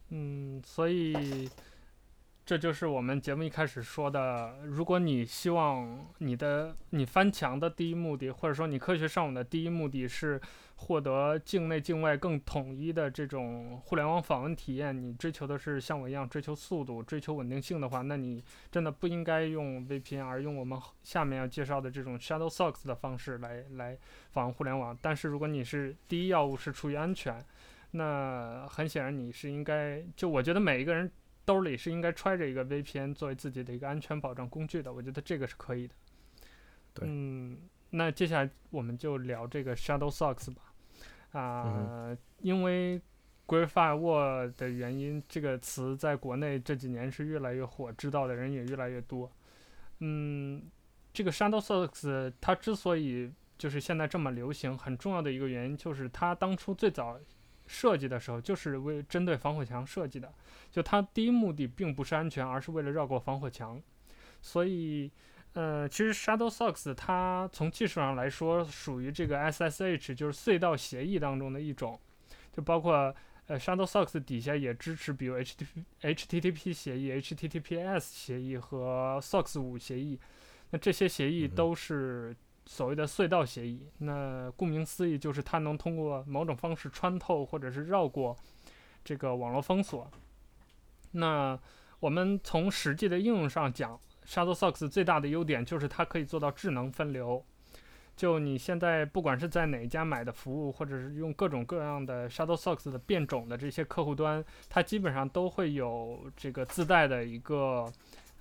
[0.10, 1.48] 嗯，所以。
[2.46, 10.42] 这就是我们节目一开始说的，如果你希望你的你翻墙的第一目的，或者说你科学上网的第一目的是
[10.76, 23.98] 获得境内境外更统一的这种互联网访问体验，你追求的是像我一样追求速度、追求稳定性的话，那你真的不应该用 VPN，而用我们下面要介绍的这种 Shadowsocks 的方式来来
[24.32, 24.98] 访问互联网。
[25.02, 27.42] 但是如果你是第一要务是出于安全，
[27.92, 31.10] 那很显然你是应该，就我觉得每一个人。
[31.46, 35.94] 兜里是应该揣着一个 VPN 作为自己的一个安全保障工具的，我觉得这个是可以的。
[36.94, 37.58] 对，嗯，
[37.90, 40.74] 那接下来我们就聊这个 Shadow Socks 吧。
[41.32, 43.02] 啊、呃嗯，因为
[43.48, 49.32] Great Firewall 的原因，这个词在国内这几年是越来越火，知道的人也越来越多。
[50.00, 50.64] 嗯，
[51.12, 57.20] 这个 Shadow Socks 它之所以就是现在这么流行，很重要的一个原因就是它当初最早
[57.74, 60.32] 设计的时候就是为针对防火墙设计的。
[60.72, 63.82] 就它第一目的并不是安全，而是为了绕过防火墙。
[64.42, 65.10] 所以，
[65.54, 72.00] 呃，其实 Shadow Socks 它从技术上来说属于这个 SSH，就是隧道协议当中的一种。
[72.52, 73.16] 就包括
[73.48, 80.20] 呃 Shadow Socks 底下也支持，比如 HTTP HTTP 协议、HTTPS 协议和 Socks 五协议。
[80.70, 83.88] 那这些协议都是所谓的隧道协议。
[84.00, 88.36] 那顾名思义，就是它能通过某种方式穿透或者是绕过
[89.04, 90.10] 这个网络封锁。
[91.12, 91.60] 那
[92.00, 97.44] 我们从实际的应用上讲，Shadowsocks 最大的优点就是它可以做到智能分流。
[98.16, 107.92] 就你现在不管是在哪一家买的服务，或者是用各种各样的 Shadowsocks 的变种的这些客户端，它基本上都会有这个自带的一个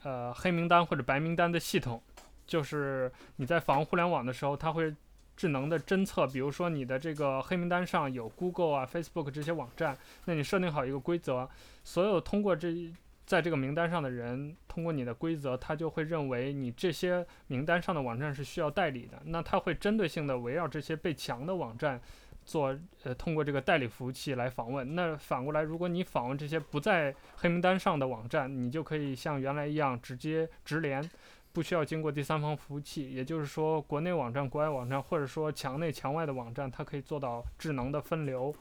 [0.02, 2.02] 呃黑名单或者白名单的系统。
[2.46, 4.94] 就是你在访问互联网的时候，它会
[5.36, 11.48] 智能的侦测，比如说你的这个黑名单上有 Google 啊、Facebook 这些网站，那你设定好一个规则。
[11.82, 12.92] 所有通过这
[13.24, 19.22] 在这个名单上的人，通过你的规则，他就会认为你这些名单上的网站是需要代理的。
[19.24, 22.00] 那他会针对性的围绕这些被强的网站
[22.44, 24.94] 做呃，通过这个代理服务器来访问。
[24.94, 31.08] 那反过来，如果你访问这些不在黑名单上的网站，你就可以像原来一样直接直连，
[31.52, 33.12] 不需要经过第三方服务器。
[33.14, 38.54] 也就是说，国内网站、国外网站，或者说墙内墙外的网站，它可以做到智能的分流。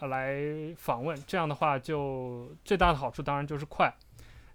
[0.00, 0.42] 来
[0.76, 3.90] 访问，这样的话就最大的好处当然就是快，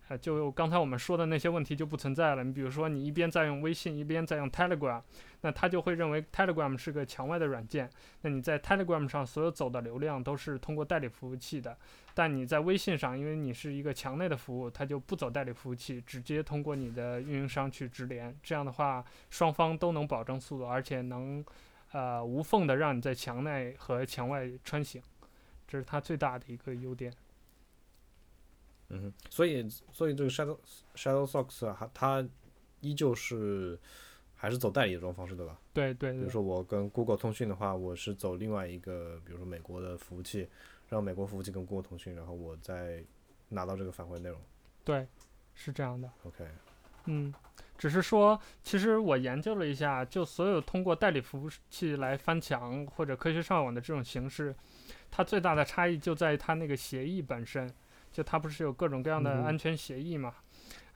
[0.09, 2.43] 呃，就刚才我们说的那些问题就不存在了。
[2.43, 4.99] 你比如说，你一边在用微信，一边在用 Telegram，
[5.41, 7.87] 那他就会认为 Telegram 是个墙外的软件。
[8.21, 11.77] 那你在 Telegram 上所有走的流量都是通过代理服务器的，
[12.15, 18.35] 但你在微信上，因为你是一个墙内的服务，它就不走代理服务器，直接通过你的运营商去直连。
[18.41, 21.45] 这样的话，双方都能保证速度，而且能
[21.91, 24.99] 呃无缝的让你在墙内和墙外穿行，
[25.67, 27.13] 这是它最大的一个优点。
[28.89, 30.57] 嗯哼，所以所以这个 Shadow
[30.95, 32.27] Shutterstock 还它
[32.81, 33.79] 依旧是
[34.35, 35.59] 还是走代理的这种方式，对吧？
[35.73, 36.19] 对对，对。
[36.19, 40.49] 比如说我跟 Google 通讯的话，我是走另外一个，比如说美国的服务器，
[40.87, 43.03] 让美国服务器跟 Google 通讯，然后我再
[43.49, 44.41] 拿到这个返回内容。
[44.83, 45.07] 对，
[45.53, 46.09] 是这样的。
[46.23, 46.47] OK。
[47.05, 47.33] 嗯，
[47.77, 54.55] 只是说，其实我研究了一下，就所有通过代理服务器来翻墙或者科学上网的这种形式，
[55.11, 57.71] 它最大的差异就在于它那个协议本身。
[58.11, 60.33] 就它不是有各种各样的安全协议嘛？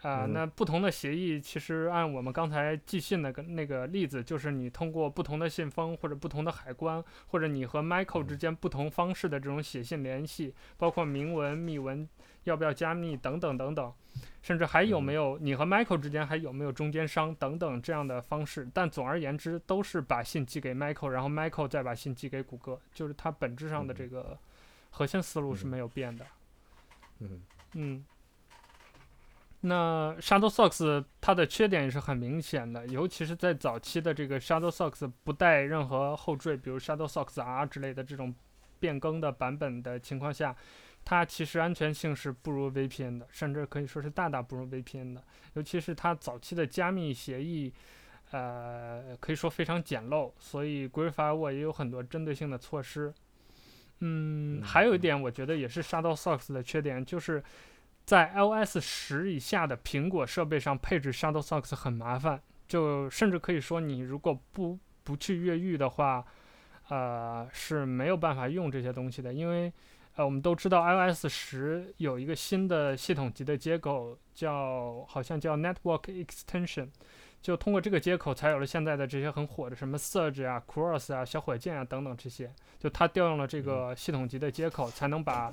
[0.01, 12.05] 啊、嗯呃，那不同的协议其实按我们刚才寄信那个那个例子，就是你通过不同的信封或者不同的海关，或者你和 Michael 之间不同方式的这种写信联系，包括明文、密文，
[12.43, 13.93] 要不要加密等等等等，
[14.41, 18.67] 甚至还有没有你和 Michael 之间还有没有中间商等等这样的方式。
[18.73, 24.37] 但总而言之，都是把信寄给 Michael，然后 Michael 再把信寄给谷歌，就是它本质上的这个
[24.89, 26.25] 核心思路是没有变的。
[26.25, 26.27] 嗯
[27.73, 28.03] 嗯，
[29.61, 38.33] 那 Shadowsocks 它的缺点也是很明显的，尤其是在早期的这个 Shadowsocks 不带任何后缀，比如 Shadowsocks R 之类的这种
[38.79, 40.55] 变更的版本的情况下，
[41.05, 45.23] 它其实安全性是不如 VPN 的，甚至可以说是大大不如 VPN 的。
[45.53, 47.73] 尤其是它早期的加密协议，
[48.31, 53.13] 呃，可以说非常简陋，所以 Great Firewall 也有很多针对性的措施。
[54.05, 57.41] 嗯，还有一点，我觉得也是 Shutterstock 的缺点，就是
[58.03, 66.25] 在 iOS 十以下的苹果设备上配置 Shutterstock 很麻烦，就甚至可以说，你如果不不去越狱的话，
[66.89, 69.71] 呃，是没有办法用这些东西的，因为
[70.15, 76.89] 呃，我们都知道 iOS 十有一个新的系统级的接口，叫好像叫 Network Extension。
[77.43, 82.49] 就通过这个接口，才有了现在的这些很火的什么 Surge 啊、Cross 啊、小火箭啊等等这些。
[82.79, 85.51] 就它调用了这个系统级的接口，才能把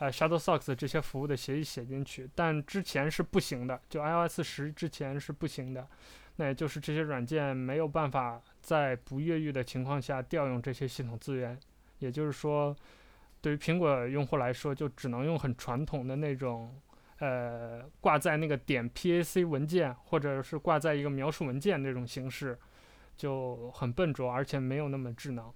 [0.00, 2.28] 呃 Shutterstock 这些服务的协议写进去。
[2.34, 5.86] 但之前是不行的，就 iOS 十之前是不行的。
[6.34, 11.56] 那也就是这些软件没有办法在不越狱的情况下调用这些系统资源。
[12.00, 12.76] 也就是说，
[13.40, 16.74] 对于苹果用户来说，就只能用很传统的那种。
[17.22, 22.58] 呃，挂在那个点 PAC 文件，或者是挂在一个描述文件这种形式，
[23.16, 25.48] 就很笨拙，而且没有那么智能。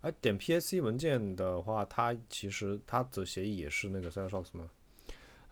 [0.00, 4.68] 哎，点 PAC 文件的话，它其实它的协议也是那个 Shutterstock 吗？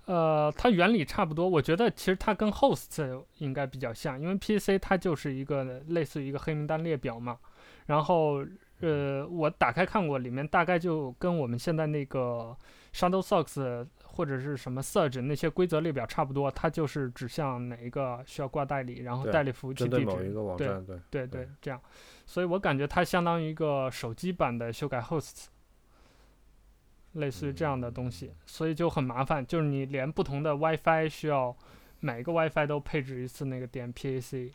[0.06, 1.48] 呃，它原理差不多。
[1.48, 7.38] 我觉得其实它跟 Host 应该比较像，因为 PAC 它就是一个类似于一个黑名单列表嘛。
[7.86, 8.44] 然后，
[8.80, 12.56] 呃，我打开看过，里面大概就跟我们现在那个
[12.92, 21.80] Shutterstock 或者是什么 Surge 那些规则列表差不多，它就是指向哪一个需要挂代理，然后代理服务器地址，对对对，对对，这样。
[22.26, 25.46] 所以我感觉它相当于一个手机版的修改 Host，
[27.12, 31.56] 类似于这样的东西，嗯，所以就很麻烦，就是你连不同的 WiFi 需要
[32.00, 34.52] 每个 WiFi 都配置一次那个点 PAC，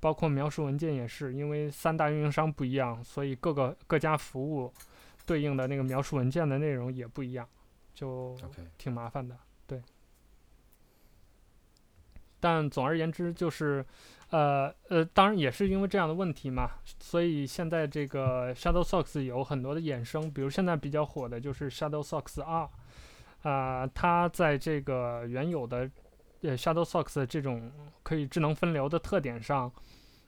[0.00, 4.72] 包括描述文件也是，因为三大运营商不一样，所以各个各家服务
[5.24, 7.46] 对应的那个描述文件的内容也不一样。
[7.92, 8.34] 就
[8.78, 9.36] 挺麻烦的.
[9.66, 9.82] 对。
[12.38, 13.84] 但总而言之，就是，
[14.30, 22.70] 呃呃，当然也是因为这样的问题嘛，所以现在这个 Shutterstock 有很多的衍生，比如现在比较火的就是 Shutterstock R，啊、
[23.42, 25.90] 呃，它在这个原有的
[26.42, 27.70] 呃 Shutterstock 这种
[28.02, 29.72] 可以智能分流的特点上，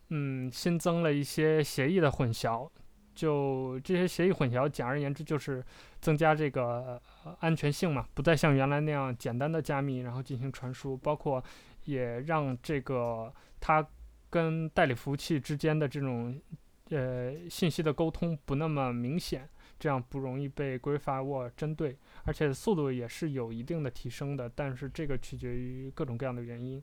[0.09, 2.68] 嗯，新增了一些协议的混淆。
[3.14, 5.62] 就这些协议混淆，简而言之就是
[6.01, 6.98] 增加这个
[7.40, 11.42] 安全性嘛，不再像原来那样简单的加密，然后进行传输，包括
[11.85, 13.87] 也让这个它
[14.31, 16.40] 跟代理服务器之间的这种
[16.88, 19.46] 呃信息的沟通不那么明显，
[19.83, 26.81] 这样不容易被 Great Firewall 针对，而且速度也是有一定的提升的，但是这个取决于各种各样的原因，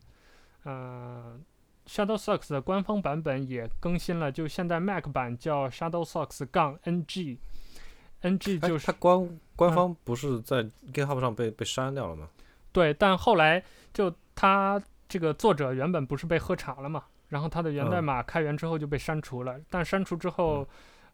[0.64, 1.40] 嗯、呃。
[1.86, 10.62] Shutterstock 的官方版本也更新了，就现在 Mac 版叫 Shutterstock 杠 NG，NG 就是它官官方不是在
[10.92, 12.28] GitHub 上被、嗯、被删掉了吗？
[12.70, 20.66] 对，但后来就它这个作者原本不是被喝茶了嘛，然后它的源代码开源之后就被删除了，嗯、但删除之后、嗯，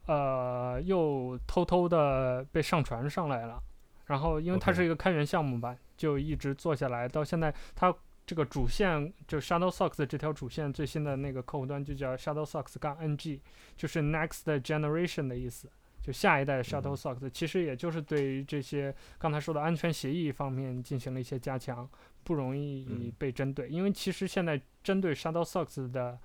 [0.07, 3.63] 呃，又偷偷的被上传上来了，
[4.07, 7.95] 然后因为它是一个开源项目吧，就一直做下来，到现在它
[8.25, 13.41] 这个主线就 Shutterstock 这条主线最新的那个客户端就叫 Shutterstock 杠 NG，
[13.77, 15.71] 就是 Next Generation 的意思。
[16.03, 21.89] 就下一代 Shutterstock、嗯、其实也就是对于这些刚才说的安全协议方面进行了一些加强，
[22.23, 23.67] 不容易被针对。
[23.67, 26.17] 嗯、因为其实现在针对 Shutterstock 的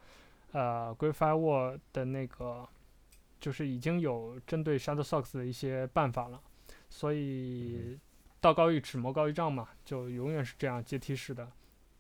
[0.51, 2.69] 呃 Great Firewall 的那个，
[3.41, 6.41] 就是已经有针对 Shutterstock 的一些办法了。
[6.89, 7.97] 所以
[8.41, 11.49] 道高一尺，魔高一丈嘛，就永远是这样阶梯式的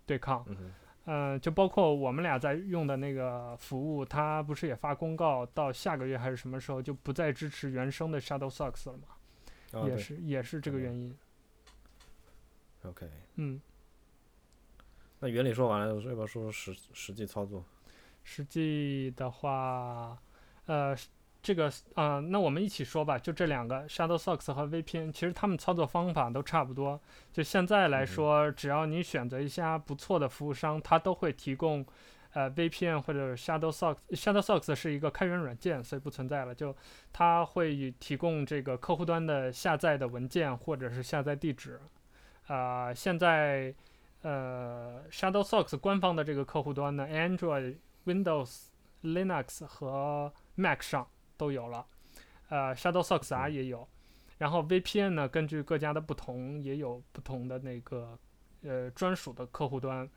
[0.05, 0.45] 对抗。
[0.49, 0.73] 嗯
[1.05, 9.07] 嗯、呃，就包括我们俩在用的那个服务，它不是也发公告，到下个月还是什么时候就不再支持原生的 Shutterstock 了吗？
[9.71, 11.17] 哦、也是也是这个原因。
[12.83, 13.09] OK。
[13.35, 13.61] 嗯。
[15.19, 17.63] 那原理说完了，要不要说说实实际操作？
[18.23, 20.21] 实际的话，
[20.65, 20.93] 呃。
[21.43, 23.17] 这个嗯、呃，那我们一起说吧。
[23.17, 27.01] 就这两个 Shutterstock 和 VPN，其实他们操作方法都差不多。
[27.33, 31.83] 就现在来说，只要你选择一家不错的服务商，它都会提供
[32.33, 33.97] 呃 VPN 或者 Shutterstock。
[34.11, 36.53] Shutterstock 是一个开源软件，所以不存在了。
[36.53, 36.75] 就
[37.11, 41.79] 它会提供这个客户端的下载的文件或者是下载地址。
[42.45, 43.73] 啊、呃，现在
[44.21, 48.67] 呃 Shutterstock 官方的这个客户端呢，Android、Windows、
[49.01, 51.07] Linux 和 Mac 上。
[51.41, 51.83] 都有了，
[52.49, 53.87] 呃，Shutterstock R 也有，
[54.37, 58.15] 然后 VPN 呢，根据各家的不同，也有不同的那个
[58.61, 60.07] 呃专属的客户端，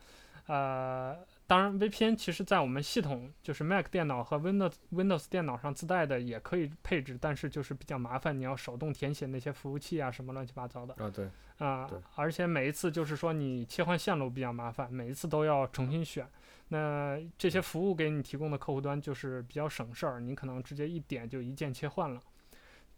[0.49, 1.17] 呃，
[1.47, 10.93] 当然 VPN 其实在我们系统就是 Mac 电脑和 Windows Windows 电脑上自带的也可以配置，但是就是比较麻烦，你要手动填写那些服务器啊什么乱七八糟的。
[11.03, 11.31] 啊对。
[11.57, 16.29] 啊，而且每一次就是说你切换线路比较麻烦，每一次都要重新选。
[16.75, 22.21] 那这些服务给你提供的客户端就是比较省事儿，你可能直接一点就一键切换了，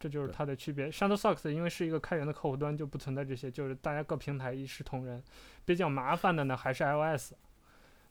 [0.00, 0.90] 这就是它的区别。
[0.90, 5.22] Shutterstock 因为是一个开源的客户端，就不存在这些，就是大家各平台一视同仁。
[5.66, 7.34] 比较麻烦的呢还是 iOS，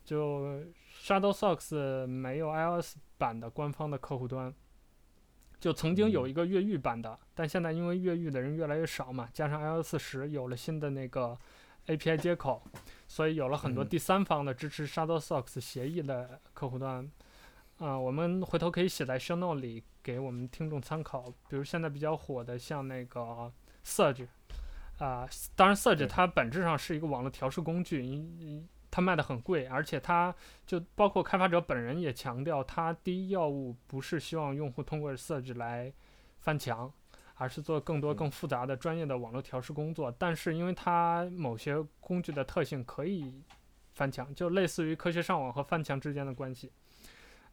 [0.03, 0.61] 就
[1.01, 4.53] Shutterstock 没有 iOS 版的官方的客户端，
[5.59, 11.35] 就曾经有一个越狱版的，但现在因为越狱的人越来越少嘛，加上 iOS 十有了新的那个
[11.87, 12.61] API 接口。
[13.07, 17.05] 所以有了很多第三方的支持 Shutterstock 协议的客户端，
[17.77, 21.23] 啊、呃，我们回头可以写在 show note 里给我们听众参考。
[21.47, 23.51] 比如现在比较火的像那个
[23.85, 24.25] Surge，
[24.97, 30.33] 啊、呃，当然 Surge 它本质上是一个网络调试工具，因它卖的很贵，而且它
[30.65, 35.93] 就包括开发者本人也强调，它第一要务不是希望用户通过 Surge 来
[36.39, 36.91] 翻墙。
[37.37, 43.43] 而是做更多更复杂的专业的网络调试工作，嗯、但是因为它某些工具的特性可以
[43.93, 46.71] 翻墙，就类似于科学上网和翻墙之间的关系，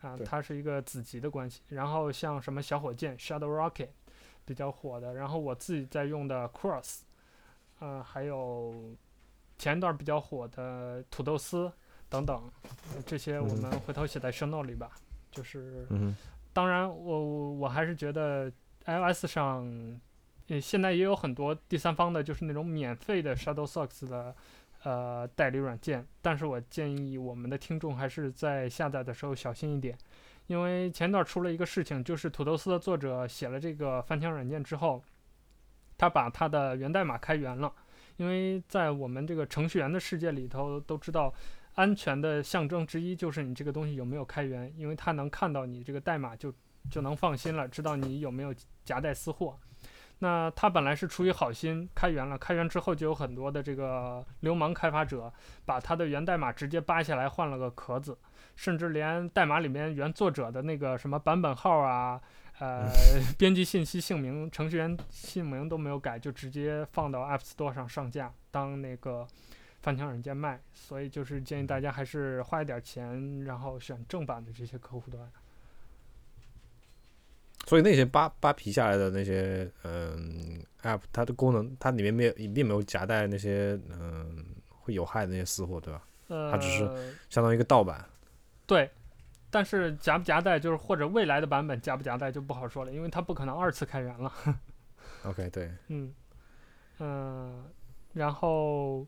[0.01, 1.63] 啊，它是一个子集的关系。
[1.67, 3.89] 然后像什么小火箭 Shadow Rocket
[4.45, 7.01] 比较火的，然后我自己在用的 Cross，
[7.81, 8.73] 嗯、啊，还有
[9.59, 11.73] 前一段比较火的土豆丝
[12.09, 12.49] 等等，
[13.05, 14.93] 这些我们回头写在 show note 里吧。
[15.33, 16.15] 就是，嗯、
[16.53, 18.53] 当然我我还是觉得。
[18.85, 20.01] iOS 上，
[20.49, 24.35] 呃，现在也有很多第三方的，就是那种免费的 Shadowsocks 的，
[24.83, 26.05] 呃，代理软件。
[26.21, 29.97] 但是我建议我们的听众还是在下载的时候小心一点，
[30.49, 35.01] 因为前段出了一个事情，就是土豆丝的作者写了这个翻墙软件之后，
[35.97, 37.73] 他把他的源代码开源了。
[38.17, 41.33] 因为在我们这个程序员的世界里头，都知道
[41.75, 46.53] 安全的象征之一就是你这个东西有没有开源，因为他能看到你这个代码就。
[46.91, 48.53] 就能放心了，知道你有没有
[48.85, 49.59] 夹带私货。
[50.19, 55.33] 那他本来是出于好心开源了，开源之后就有很多的这个流氓开发者
[55.65, 58.17] 把他的源代码直接扒下来换了个壳子，
[58.55, 62.21] 甚至连代码里面原作者的那个什么版本号啊、
[62.61, 62.89] 呃
[63.37, 69.27] 编辑信息、姓名、程序员姓名都没有改，就直接放到 App Store 上上架当那个
[69.81, 70.61] 翻墙软件卖。
[70.73, 75.29] 所以就是建议大家还是花一点钱，然后选正版的这些客户端。
[77.65, 86.03] 所以那些扒扒皮下来的那些嗯 App，它的功能它里面没有并没有夹带那些嗯会有害的那些私货，对吧？
[86.27, 86.79] 呃，它只是
[87.31, 88.05] 相当于一个盗版。
[88.67, 88.91] 对，
[89.49, 94.33] 但是夹不夹带就是或者未来的版本夹不夹带就不好说了，因为它不可能二次开源了。
[95.25, 96.13] OK，对，嗯
[96.99, 97.65] 嗯、呃，
[98.13, 99.07] 然后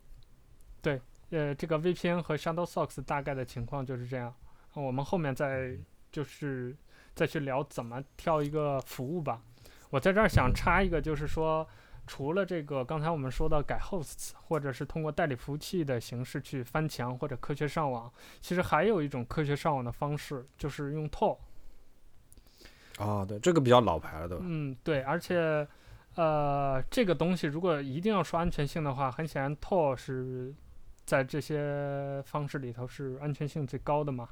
[0.81, 1.01] 对
[1.31, 4.33] 呃这个 VPN 和 Shutterstock 大概的情况就是这样，
[4.75, 5.77] 我们后面再
[6.13, 6.75] 就是。
[7.15, 9.41] 再去聊怎么挑一个服务吧。
[9.91, 11.67] 我在这儿想插一个，就是说，
[12.07, 21.39] 除了这个刚才我们说的改 hosts，或者是通过代理服务器的形式去翻墙或者科学上网，其实还有一种科学上网的方式，就是用 Tor。
[22.99, 24.45] 啊，对，这个比较老牌了，对吧？
[24.47, 25.67] 嗯，对，而且，
[26.15, 30.55] 呃，这个东西如果一定要说安全性的话，很显然 Tor 是
[31.05, 34.29] 在这些方式里头是安全性最高的嘛。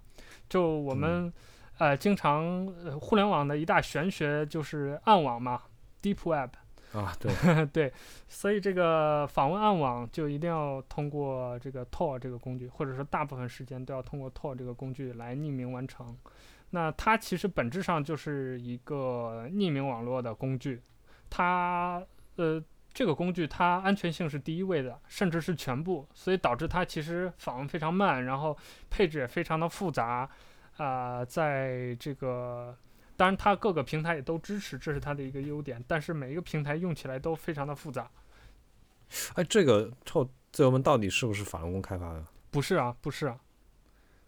[0.49, 1.33] 就我们、嗯、
[1.79, 5.63] 呃经常、呃、互联网的一大玄学就是暗网嘛
[6.03, 6.51] ，Deep Web。
[6.93, 7.33] 啊，对
[7.73, 7.91] 对，
[8.29, 16.15] 所以这个访问暗网就一定要通过这个 Tor 这个工具，或者说大部分时间都要通过 Tor 这个工具来匿名完成。
[16.69, 20.83] 那它其实本质上就是一个匿名网络的工具，
[21.31, 22.03] 它
[22.37, 22.63] 呃
[22.93, 28.55] 这个工具它安全性是第一位的，甚至是全部，所以导致它其实访问非常慢，然后
[28.91, 30.29] 配置也非常的复杂，
[30.77, 32.77] 啊、呃，在这个。
[33.15, 35.85] 当然，它各个平台也都支持，这是它的一个优点。
[35.87, 38.11] 但是每一个平台用起来都非常的复杂。
[39.35, 42.25] 哎，这个 Tor 自由门到底是不是法轮功开发的？
[42.51, 43.39] 不是啊，不是啊。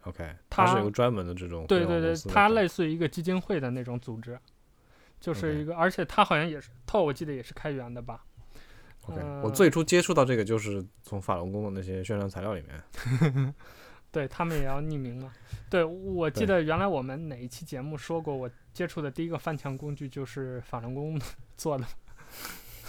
[0.03, 1.65] OK，它是有专门的这种。
[1.67, 4.39] 对对对，它类似于一个基金会的那种组织，
[5.19, 8.23] 就是一个.而且它好像也是 Tor，我记得也是开源的吧
[9.07, 13.53] ？OK，、呃、我最初接触到这个就是从法轮功的那些宣传材料里面。
[14.15, 15.29] 对他们也要匿名嘛？
[15.69, 21.19] 对，我记得原来我们哪一期节目说过，我接触的第一个翻墙工具就是法轮功
[21.57, 21.85] 做的。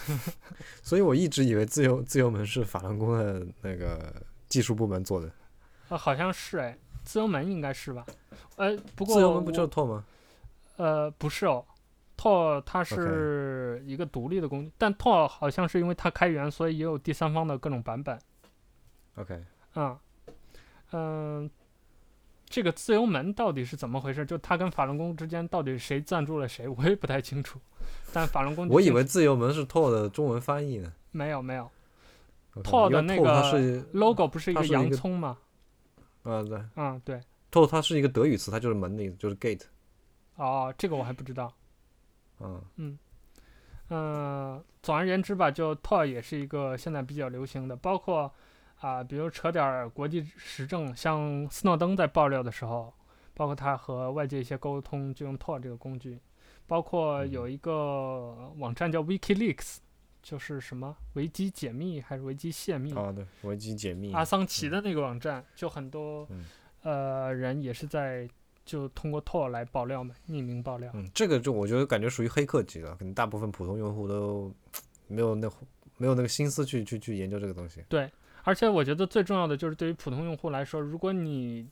[0.81, 5.29] 所以我一直以为自由自由门是法轮功的那个技术部门做的。
[5.89, 8.05] 呃，好像是哎，自由门应该是吧？
[8.55, 10.05] 呃，不过自由门不就是 Tor 吗？
[10.77, 11.65] 呃，不是哦
[12.15, 14.73] ，Tor 它是一个独立的工具，Okay.
[14.77, 18.17] 但 Tor 好像是因为它开源，所以也有第三方的各种版本。
[19.15, 19.43] OK，
[19.75, 19.99] 嗯。
[20.91, 21.49] 嗯，
[22.45, 24.25] 这个自由门到底是怎么回事？
[24.25, 27.59] 就他跟法轮功之间到底谁赞助了谁，我也不太清楚。
[28.13, 30.93] 但法轮功，我以为自由门是 Tor 的中文翻译呢。
[31.11, 31.69] 没有没有
[32.63, 35.37] ，Tor 的那个 logo 不是一个洋葱吗？
[36.23, 37.19] 啊对，嗯对
[37.51, 39.63] ，Tor 它是一个德语词，它就是门的意思，就是 gate。
[40.35, 41.53] 哦，这个我还不知道。
[42.39, 42.99] 嗯嗯
[43.89, 48.33] 嗯，总而言之吧，就 Tor 也是一个现在比较流行的，包括。
[48.79, 52.93] 啊，比如扯点国际时政，像斯诺登在爆料的时候，
[53.33, 56.19] 包括他和外界一些沟通，就用 Tor 这个工具。
[56.67, 59.77] 包括有一个网站叫 WikiLeaks，
[60.21, 62.93] 就是什么维基解密还是维基泄密？
[62.93, 64.11] 啊，对，维基解密。
[64.13, 66.45] 阿桑奇的那个网站，嗯、就很多、嗯、
[66.83, 68.29] 呃人也是在
[68.65, 70.91] 就通过 Tor 来爆料嘛，匿名爆料。
[70.93, 74.53] 嗯，这个就我觉得感觉属于黑客级的，可能大部分普通用户都
[75.07, 75.49] 没有那
[75.95, 77.81] 没有那个心思去去去研究这个东西。
[77.87, 78.11] 对。
[78.47, 81.69] 而且我觉得最重要的就是对于普通用户来说，如果你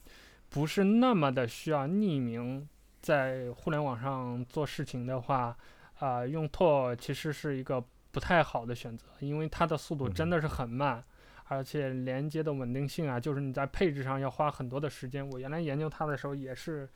[0.49, 2.67] 不是那么的需要匿名
[3.01, 5.55] 在互联网上做事情的话，
[5.99, 11.01] 啊、呃，用 Tor 其实是一个不太好的选择，因为它的速度真的是很慢，
[11.45, 15.25] 而且连接的稳定性啊，就是你在配置上要花很多的时间。
[15.29, 16.89] 我原来研究它的时候也是。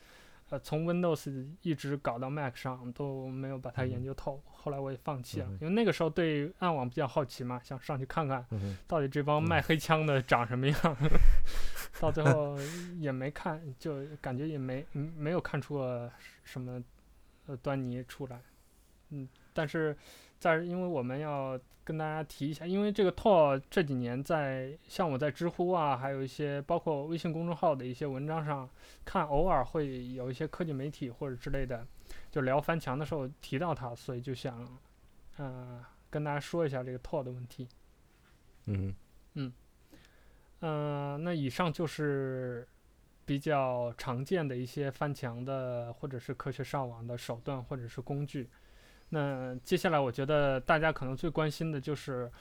[0.49, 8.45] 呃，从 Windows 一直搞到 Mac 上都没有把它研究透，嗯、后来我也放弃了，嗯、因为那个时候对暗网比较好奇嘛，想上去看看，
[8.87, 11.09] 到底这帮卖黑枪的长什么样， 嗯、
[11.99, 12.57] 到最后
[12.99, 16.11] 也没看，就感觉也没没有看出个
[16.43, 16.83] 什么
[17.45, 18.41] 呃端倪出来，
[19.09, 19.95] 嗯，但是。
[20.39, 28.69] 在，因为我们要跟大家提一下，因为这个 Tor 这几年在像我在知乎啊，还有一些包括微信公众号的一些文章上
[29.03, 31.85] 看，偶尔会有一些科技媒体或者之类的，
[32.31, 34.63] 就聊翻墙的时候提到它，所以就想，
[35.37, 37.67] 嗯、呃，跟大家说一下这个 Tor 的问题。
[38.65, 38.95] 嗯
[39.33, 39.51] 嗯
[40.61, 42.67] 嗯、呃，那以上就是
[43.25, 48.49] 比较常见的一些翻墙的或者是科学上网的手段或者是工具。
[49.10, 52.32] 那接下来，我觉得大家可能最关心的就是，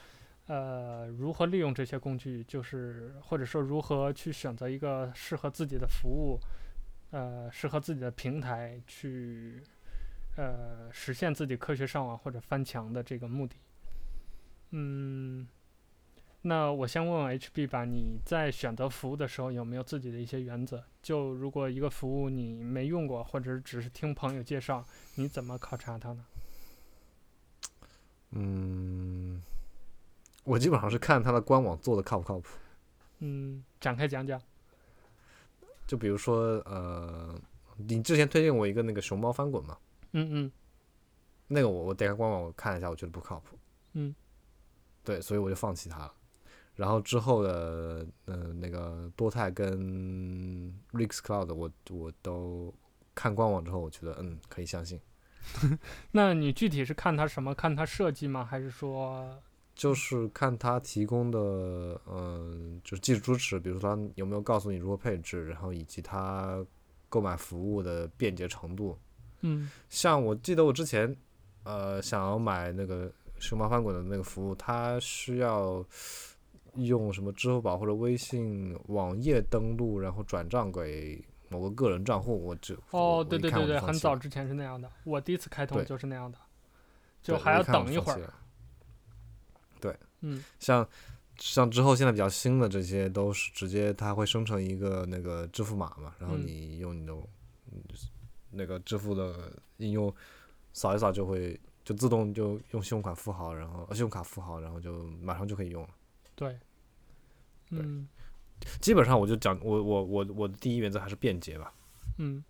[0.45, 6.39] 呃，如何利用这些工具，就是或者说如何去选择一个适合自己的服务，
[7.11, 9.61] 呃，适合自己的平台去，
[10.37, 13.55] 呃，实现自己科学上网或者翻墙的这个目的。
[14.69, 15.47] 嗯，
[16.43, 20.83] 那我先问问 HB 吧，你在选择服务的时候有没有自己的一些原则？
[21.01, 26.23] 就如果一个服务你没用过，或者只是听朋友介绍，你怎么考察它呢？
[28.31, 29.41] 嗯，
[30.43, 32.49] 我基本上是看它的官网做的靠不靠谱。
[33.19, 34.41] 嗯，展开讲讲。
[35.87, 37.39] 就比如说，呃，
[37.77, 39.77] 你之前推荐我一个那个熊猫翻滚嘛？
[40.11, 40.51] 嗯嗯。
[41.47, 43.57] 那个我我点开官网我看了一下，我觉得不靠谱。
[43.93, 44.13] 嗯。
[45.03, 46.13] 对，所以我就放弃它了。
[46.75, 49.79] 然后之后的，嗯、呃，那个多泰跟
[50.93, 52.73] Rix Cloud，我我都
[53.15, 55.01] 看官网之后，我觉得嗯可以相信。
[56.11, 57.53] 那你具体是看它什么？
[57.53, 58.45] 看它设计吗？
[58.45, 59.41] 还是说，
[59.73, 61.39] 就是看它提供的，
[62.07, 66.63] 嗯、呃，就是技术支持，比如说它有没有告诉你如何配置，然后以及它
[67.07, 68.97] 购买服务的便捷程度。
[69.41, 71.15] 嗯，像我记得我之前，
[71.63, 75.83] 呃，想要买那个熊猫翻滚的那个服务，它需要
[76.75, 82.41] 用什么支付宝或者微信网页登录，然后转账给某个个人账户。
[82.45, 86.37] 我就哦，对对对对，很早之前是那样的，我第一次开通就是那样的，
[87.21, 88.33] 就还要等一会儿。
[89.81, 90.87] 对，嗯，像
[91.37, 97.13] 像之后现在比较新的这些，都是直接它会生成一个那个支付码嘛，然后你用你的。
[97.13, 97.27] 嗯
[98.51, 100.11] 那个支付的应用
[100.73, 105.89] 扫一扫就会就自动就用信用卡付好，然后信用卡付好，然后就马上就可以用了。
[106.33, 106.57] 对，
[107.69, 108.07] 嗯，
[108.81, 111.73] 基本上我就讲我我我我的第一原则还是便捷吧。
[112.17, 112.43] 嗯，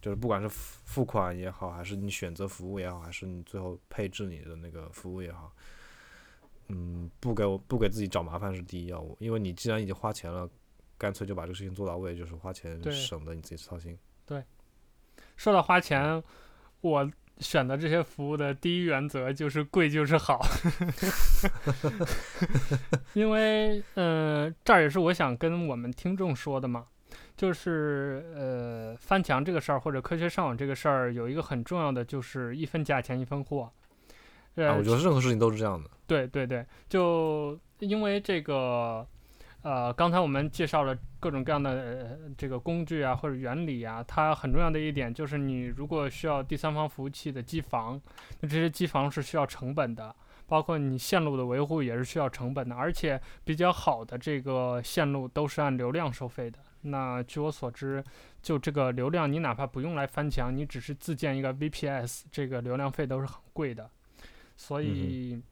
[0.00, 5.52] 就是不管是付款也好，还是你选择服务也好，还是你最后配置你的那个服务也好，
[6.68, 10.48] 嗯，不给我不给自己找麻烦是第一要务，因为你既然已经花钱了，
[10.96, 13.98] 干脆就把这个事情做到位，就是花钱省得你自己操心。
[14.24, 14.42] 对。
[15.36, 16.22] 说到花钱，
[16.80, 20.40] 我选择这些服务的第一原则就是贵就是好，
[23.14, 26.86] 因为嗯、呃，这儿也是我想跟我们听众说的嘛，
[27.36, 33.70] 就是呃，翻墙这个事儿或者科学上网这个事儿，有一个很重要的就是一分价钱一分货。
[34.54, 35.90] 呃、啊，我觉得任何事情都是这样的。
[36.06, 39.06] 对对对，就因为这个。
[39.64, 47.98] 呃，刚才我们介绍了各种各样的、呃、这个工具啊，或者原理啊，它很重要的一点就是，你如果需要第三方服务器的机房，
[48.40, 50.14] 那这些机房是需要成本的，
[50.46, 56.58] 包括你线路的维护也是需要成本的，而且比较好的这个线路都是按流量收费的。
[56.82, 58.04] 那据我所知，
[58.42, 63.88] 就这个流量，你哪怕不用来翻墙，你只是自建一个 VPS，这个流量费都是很贵的，
[64.58, 65.36] 所以。
[65.36, 65.42] 嗯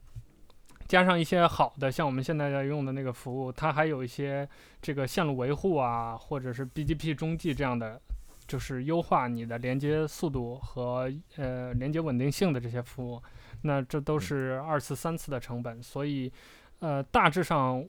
[0.87, 4.47] 加上一些好的，像我们现在在用的那个服务，它还有一些
[4.81, 7.99] 这个线路维护啊，或者是 BGP 中继这样的，
[8.47, 13.21] 就是优化你的连接速度和呃连接稳定性的这些服务，
[13.61, 15.81] 那这都是二次、三次的成本。
[15.81, 16.31] 所以，
[16.79, 17.83] 呃，大致上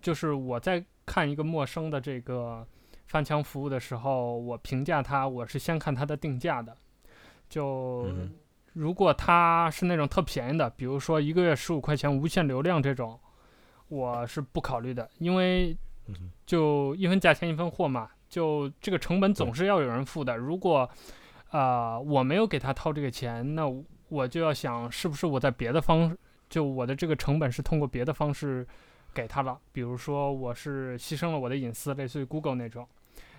[0.00, 2.66] 就是我在看一个陌生的这个
[3.06, 6.74] 翻墙服务的时候，我评价它，我是先看它的定价的，
[7.48, 8.06] 就。
[8.08, 8.30] 嗯
[8.76, 13.18] 如果它是那种特便宜的，比如说一个月十五块钱无限流量这种，
[13.88, 15.74] 我是不考虑的，因为
[16.44, 20.36] 就一分价钱一分货嘛，就这个成本总是要有人付的。
[20.36, 20.80] 如果
[21.48, 23.64] 啊、呃、我没有给他掏这个钱，那
[24.10, 26.14] 我就要想是不是我在别的方，
[26.50, 28.66] 就我的这个成本是通过别的方式
[29.14, 32.86] 给他了，比如说我是牺牲了我的隐私，类似于 Google 那种。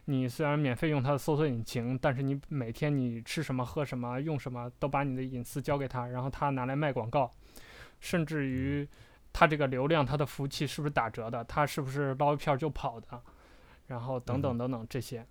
[0.09, 7.29] 你虽然免费用它的搜索引擎，但是你每天你吃什么、喝什么、用什么，都把你的隐私交给他，然后他拿来卖广告，
[7.99, 8.87] 甚至于
[9.33, 11.43] 他这个流量，他的服务器是不是打折的？
[11.43, 13.21] 他是不是捞一票就跑的？
[13.87, 15.27] 然后等等等等这些。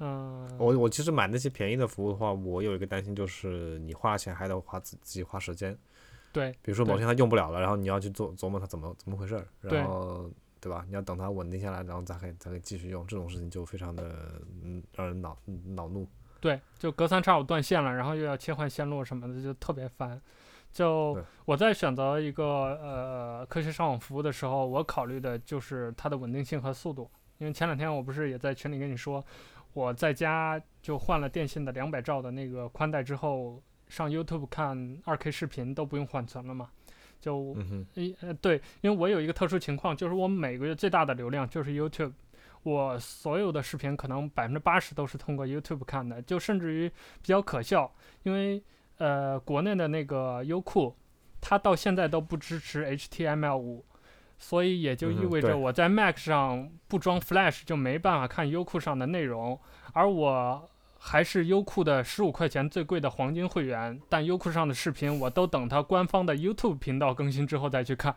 [0.00, 5.78] 嗯，我我其实买那些便宜的服务的话，我有一个担心，就是你花钱还得花自自己花时间。
[6.32, 6.50] 对。
[6.62, 10.28] 比如说某天他用不了了，然后你要去做琢磨他怎么怎么回事儿，然后。
[10.64, 10.82] 对吧？
[10.88, 15.36] 你要等它稳定下来，然后再可以再可以继续用，这种事情就非常的嗯让人恼
[15.74, 16.08] 恼怒。
[16.40, 20.18] 对，就隔三差五断线了，然后又要切换线路什么的，就特别烦。
[20.72, 22.44] 就我在选择一个
[22.82, 27.10] 呃科学上网服务的时候，我考虑的就是它的稳定性和速度。
[27.36, 29.22] 因为前两天我不是也在群里跟你说，
[29.74, 36.70] 我在家就换了电信的两百兆的那个宽带之后，上 YouTube 看二 K 视频都不用缓存了嘛。
[37.24, 37.56] 就
[37.94, 42.12] 一呃对，因为我有一个特殊情况，就是我每个月最大的流量就是 YouTube，
[42.64, 46.86] 我所有的视频可能百分之八十都是通过 YouTube 看的，就甚至于
[47.22, 47.90] 比较可笑，
[48.24, 48.62] 因为
[48.98, 50.94] 呃国内的那个优酷，
[51.40, 53.80] 它到现在都不支持 HTML5，
[54.36, 59.58] 所以也就意味着我在 Mac 上不装 Flash 就没办法看优酷上的内容，
[59.94, 60.68] 而我。
[61.06, 68.16] 还是优酷的十五块钱最贵的黄金会员，但优酷上的视频我都等它官方的 YouTube 频道更新之后再去看，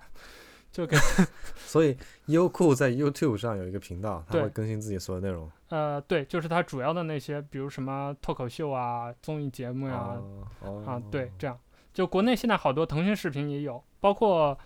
[0.71, 0.95] 就给
[1.57, 5.51] 所以优酷在 YouTube 上有一个频道，它会更新自己所有内容。
[5.67, 10.17] 呃，对，就是它主要的那些，比如什么脱口秀啊、综艺节目呀、啊
[10.61, 11.59] 哦，啊，对，这样。
[11.93, 14.57] 就国内现在好多腾讯视频也有，包括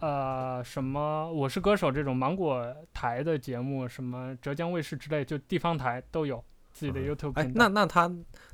[0.00, 6.44] 呃什么我是歌手这种芒果台的节目，什么浙江卫视之类，就地方台都有。
[6.72, 8.10] 自己的 YouTube 哎，那那他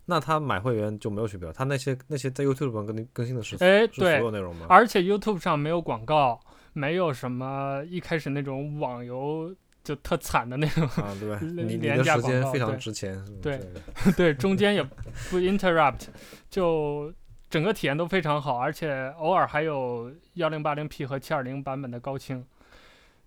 [0.06, 1.52] 那他买会员就没有区别了。
[1.52, 4.66] 他那些那些在 YouTube 上更更新的是哎，对所有内容吗？
[4.68, 6.40] 而且 YouTube 上没有广告，
[6.72, 9.54] 没有什么一开始那种网游
[9.84, 11.38] 就特惨的那种啊，对吧？
[11.44, 13.58] 你你的时间非常值钱，对
[14.04, 16.06] 对， 对，中间也不 interrupt，
[16.50, 17.12] 就
[17.50, 22.44] 整个体验都非常好，而且偶尔还有幺零八零 P 和七二零版本的高清，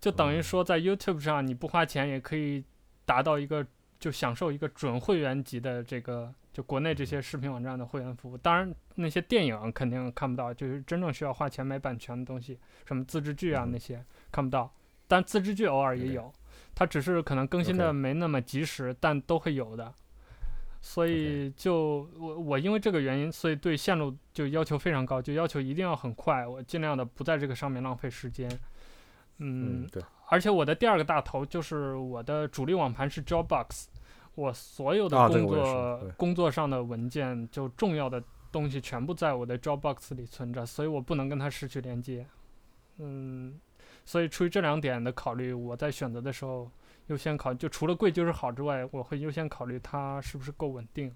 [0.01, 2.63] 就等于说在 YouTube 上你不花钱也可以
[3.05, 3.65] 达到一个。
[3.99, 8.37] 就享受一个准会员级的这个就国内这些视频网站的会员服务。
[8.37, 14.73] 当然，那些电影肯定看不到，就是真正需要花钱买版权的东西，什么自制剧啊那些看不到。
[15.07, 16.31] 但自制剧偶尔也有，
[16.73, 19.93] 它只是可能更新的没那么及时，但都会有的。
[20.81, 28.49] 所以就我我因为这个原因，所以对线路就要求非常高，就要求一定要很快，我尽量的不在这个上面浪费时间。
[29.39, 30.01] 嗯，对。
[30.29, 33.85] 而且我的第二个大头就是我的主力网盘是 Dropbox，
[34.35, 42.25] 我所有的工作、工作上的文件就重要的东西全部在我的 Dropbox 里存着，所以我不能跟它失去连接。
[42.97, 43.59] 嗯，
[44.05, 46.69] 所以出于这两点的考虑，我在选择的时候。
[47.07, 51.11] 优先考就除了贵就是好之外，我会优先考虑它是不是够稳定，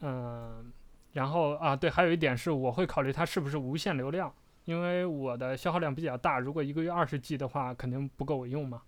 [0.00, 0.72] 嗯，
[1.12, 4.34] 然后啊对，还有一点是我会考虑它是不是无限流量，
[4.64, 8.82] 因为我的消耗量比较大，如果一个月二十 G 的话，肯定不够我用嘛。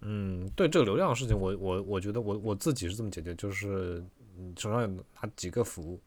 [0.00, 4.04] 嗯，对这个流量的事情，我我我觉得我我自己是这么解决，就是
[4.36, 6.00] 你手上有哪几个服务，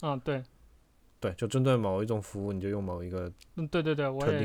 [0.00, 0.42] 啊对。
[1.18, 4.38] 对，就针对某一种服务，你就用某一个嗯，对对对，我也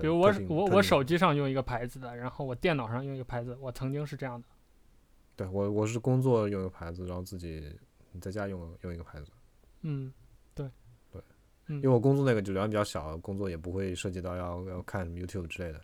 [0.00, 4.48] 比如我我我手机上用一个牌子的，然后我电脑上用一个牌子，我曾经是这样的。
[5.36, 7.62] 对我我是工作用一个牌子，然后自己
[8.12, 9.30] 你在家用用一个牌子。
[9.82, 10.10] 嗯，
[11.68, 15.80] 因为我工作那个就流量比较小，工作也不会涉及到要要看 YouTube 之类的，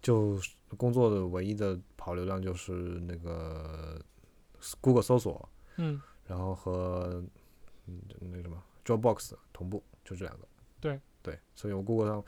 [0.00, 0.40] 就
[0.76, 4.00] 工作的唯一的跑流量就是那个
[4.80, 7.22] Google 搜索，嗯，然后和
[7.86, 8.62] 嗯那什么。
[8.84, 10.48] Dropbox 同步就这两个，
[10.80, 12.24] 对对，所以我 Google 上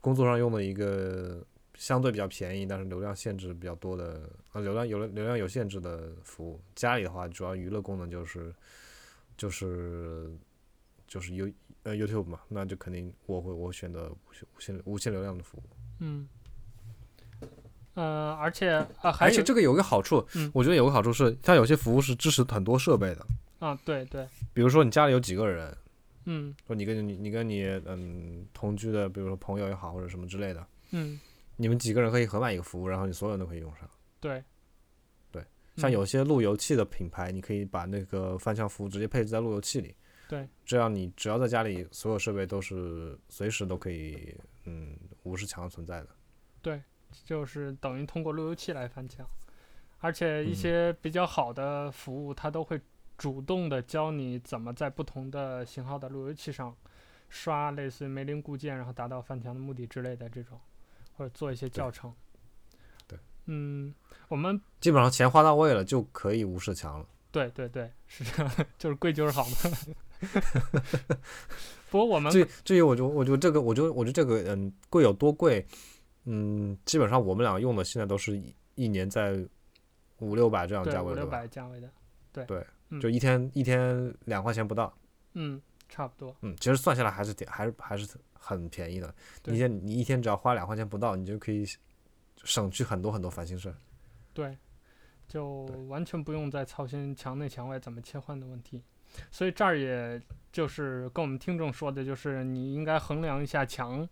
[0.00, 6.60] 工作上用的一个相对比较便宜，但是流量限制比较多的啊，流量有了流量有限制的服务。
[6.76, 8.54] 家里的话，主要娱乐功能就是
[9.36, 10.30] 就是
[11.08, 11.50] 就是 You
[11.84, 14.12] 呃 YouTube 嘛，那就肯定我会我选择
[14.56, 15.62] 无限无限流量的服务。
[16.00, 16.28] 嗯，
[17.94, 23.26] 呃，而且啊，而且这个有一个好处，嗯，我觉得有个好处是，它有些服务是支持很多设备的。
[23.60, 25.74] 啊，对对，比如说你家里有几个人。
[26.26, 31.20] 嗯，说你跟你你跟你嗯同居的，比如说朋友也好或者什么之类的，嗯，
[31.56, 33.86] 你们几个人可以合买一个服务，然后你所有人都可以用上。
[34.20, 34.42] 对，
[35.30, 35.44] 对，
[35.76, 39.94] 像有些路由器的品牌，你可以把那个翻墙服务直接配置在路由器里。
[40.28, 46.08] 对，这样你只要在家里，所有设备都是随时都可以嗯无视墙存在的。
[46.62, 46.82] 对，
[47.24, 49.26] 就是等于通过路由器来翻墙，
[49.98, 52.80] 而且一些比较好的服务，它都会。
[53.16, 56.76] 主动的教你怎么在不同的型号的路由器上
[57.28, 60.58] 刷类似于梅林固件，然后达到翻墙的目的之类的这种，
[61.16, 62.12] 或者做一些教程。
[63.06, 63.94] 对，对嗯，
[64.26, 67.06] 我们基本上钱花到位了就可以无视墙了。
[67.30, 69.56] 对对对，是这样，就是贵就是好嘛。
[71.90, 75.64] 不过我们至至于我就我觉得这个，我觉得我觉得这个嗯贵有多贵，
[76.24, 79.38] 嗯，基本上我们俩用的现在都是一一年在
[80.18, 81.22] 五六百这样价位的。
[81.22, 81.88] 五六百价位的，
[82.32, 82.44] 对。
[82.46, 82.64] 对。
[83.00, 84.92] 就一天、嗯、一天两块钱不到，
[85.32, 89.12] 嗯，差不多，嗯，其实算下来还是挺还是还是很便宜的。
[89.46, 91.66] 一天你一天只要花两块钱不到，你就可以
[92.44, 93.74] 省去很多很多烦心事。
[94.32, 94.56] 对，
[95.26, 98.80] 就完全不用再操心墙内墙外怎么切换的问题。
[99.30, 100.20] 所以这儿也
[100.52, 104.08] 就是跟我们听众说的，就是你应该衡量一下墙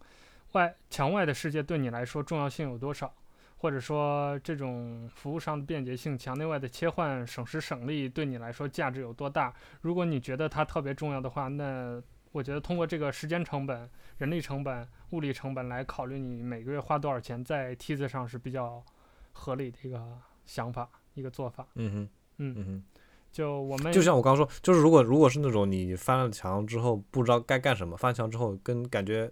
[0.53, 3.12] 外墙外的世界对你来说重要性有多少。
[3.59, 9.55] 或者说这种服务上的便捷性，墙内外的切换省时省力，对你来说价值有多大？
[9.82, 13.88] 如果你觉得它特别重要的话，那我觉得通过这个时间成本、
[14.18, 18.84] 人力成本、物力成本来考虑你每个月花多少钱在梯子上是比较
[19.30, 21.64] 合理的一个想法、一个做法。
[21.74, 22.84] 嗯哼，嗯嗯哼，
[23.33, 29.28] 就我们就像我刚刚说，就是如果如果是那种你翻了墙之后不知道该干什么，翻墙之后跟感觉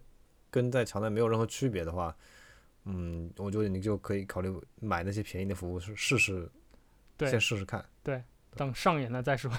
[0.50, 2.16] 跟在墙内没有任何区别的话。
[2.86, 6.50] 嗯，我觉得你就可以考虑买那些便宜的服务试试试，
[7.14, 7.84] 对，先试试看。
[8.02, 8.24] 对，
[8.56, 9.52] 等上瘾了再说。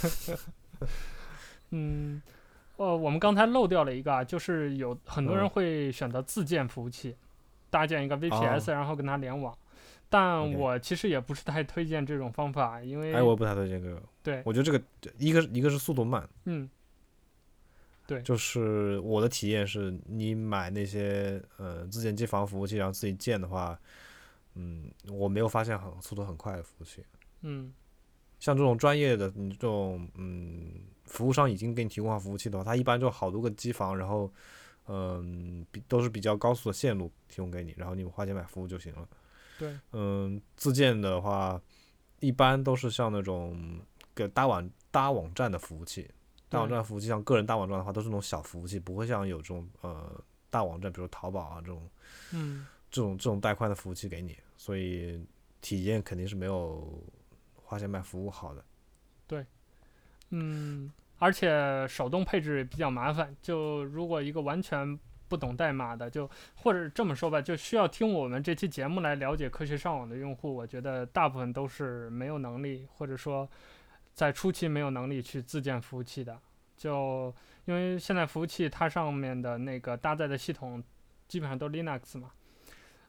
[1.70, 2.20] 嗯，
[2.76, 7.16] 呃，我们刚才漏掉了一个啊，就是有很多人会选择自建服务器，嗯、
[7.70, 9.56] 搭建一个 VPS，、哦、然后跟它联网。
[10.12, 14.02] 但我其实也不是太推荐这种方法，因为哎，我不太推荐这个。
[14.22, 14.78] 对，我觉得这个
[15.16, 16.28] 一个一个是速度慢。
[16.44, 16.68] 嗯。
[18.06, 23.78] 对，就是我的体验是，你买那些呃自建机房服务器，然后自己建的话，
[24.54, 27.02] 嗯，我没有发现很速度很快的服务器。
[27.40, 27.72] 嗯，
[28.38, 34.30] 像这种专业的，你这种嗯服务商已经给你提供好服务器的话，它一般就好多个机房，然后
[34.88, 39.08] 嗯比都是比较高速的线路提供给你，然后你花钱买服务就行了。
[39.62, 41.60] 对，嗯，自建的话，
[42.18, 43.78] 一般都是像那种
[44.12, 46.10] 给搭网搭网站的服务器。
[46.48, 51.88] 搭网站服务器像个人搭网站的话，都是那种小服务器，不会像有这种呃大网站，比如淘宝啊这种，
[52.32, 55.24] 嗯，这种这种带宽的服务器给你，所以
[55.60, 57.00] 体验肯定是没有
[57.54, 58.64] 花钱买服务好的。
[59.28, 59.46] 对，
[60.30, 63.34] 嗯，而且手动配置也比较麻烦。
[63.40, 64.98] 就如果一个完全
[65.32, 73.48] 不懂代码的，就或者这么说吧，就需要听我们这期节目来了解科学上网的用户，我觉得大部分都是没有能力，或者说
[74.12, 76.38] 在初期没有能力去自建服务器的。
[76.76, 80.84] 就因为现在服务器它上面的那个搭载的系统
[81.26, 82.30] 基本上都 Linux 嘛，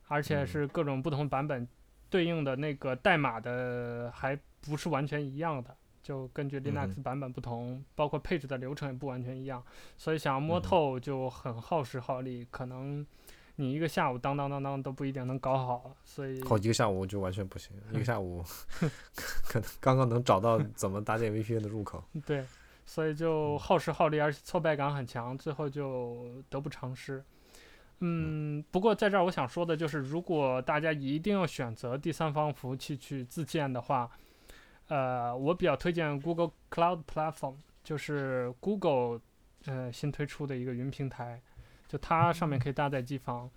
[0.08, 1.68] 而且是各种不同版本
[2.10, 5.76] 对应的那个代码的还不是完全一样的。
[6.04, 9.64] 就根据 Linux 版本不同，嗯、包括配置的流程也不完全一样，
[9.98, 13.08] 所以想要摸透就很耗时耗力，嗯、可能
[13.56, 18.44] 你一个下午当当当当都不一定能搞好，所以好一个下午就完全不行，一个下午
[19.48, 22.04] 可能刚刚能找到怎么搭建 VPN 的入口。
[22.26, 22.44] 对，
[22.86, 27.24] 所以就耗时耗力，而且挫败感很强，最后就得不偿失。
[28.00, 34.12] 嗯，不过在这儿我想说的就是，如果大家一定要选择第三方服务器去自建的话。
[34.94, 39.20] 呃，我比较推荐 Google Cloud Platform，就是 Google
[39.66, 41.42] 呃新推出的一个云平台，
[41.88, 43.50] 就它上面可以搭载机房。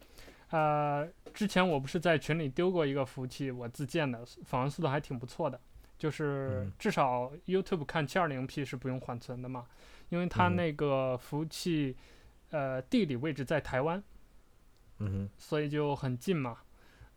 [0.48, 5.60] 呃，之前我不是在群里丢过一个服务器，我自建的，访问速度还挺不错的，
[5.98, 9.66] 就是至少 YouTube 看 720P 是不用缓存的嘛，
[10.08, 11.94] 因为它那个服务器
[12.50, 14.02] 呃地理位置在台湾，
[15.00, 16.56] 嗯，所以就很近嘛。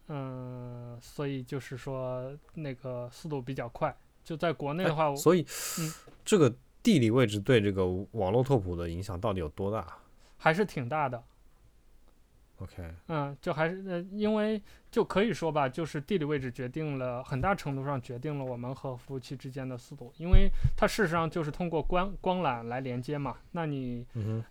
[0.10, 3.96] 嗯，所以就是说那个速度比较快。
[4.30, 5.42] 就在国内的话，所以，
[5.80, 5.92] 嗯，
[6.24, 9.88] 这个地理位置对这个网络拓扑的影响到底有多大？
[10.38, 11.24] 还是挺大的。
[12.60, 14.62] OK，嗯，就还是呃，因为
[14.92, 23.36] 就可以说吧，就是地理位置决定了很大程度上决定了我们和服务器之间的速度，因为它事实上就是通过光光缆来连接嘛。
[23.54, 24.06] 那你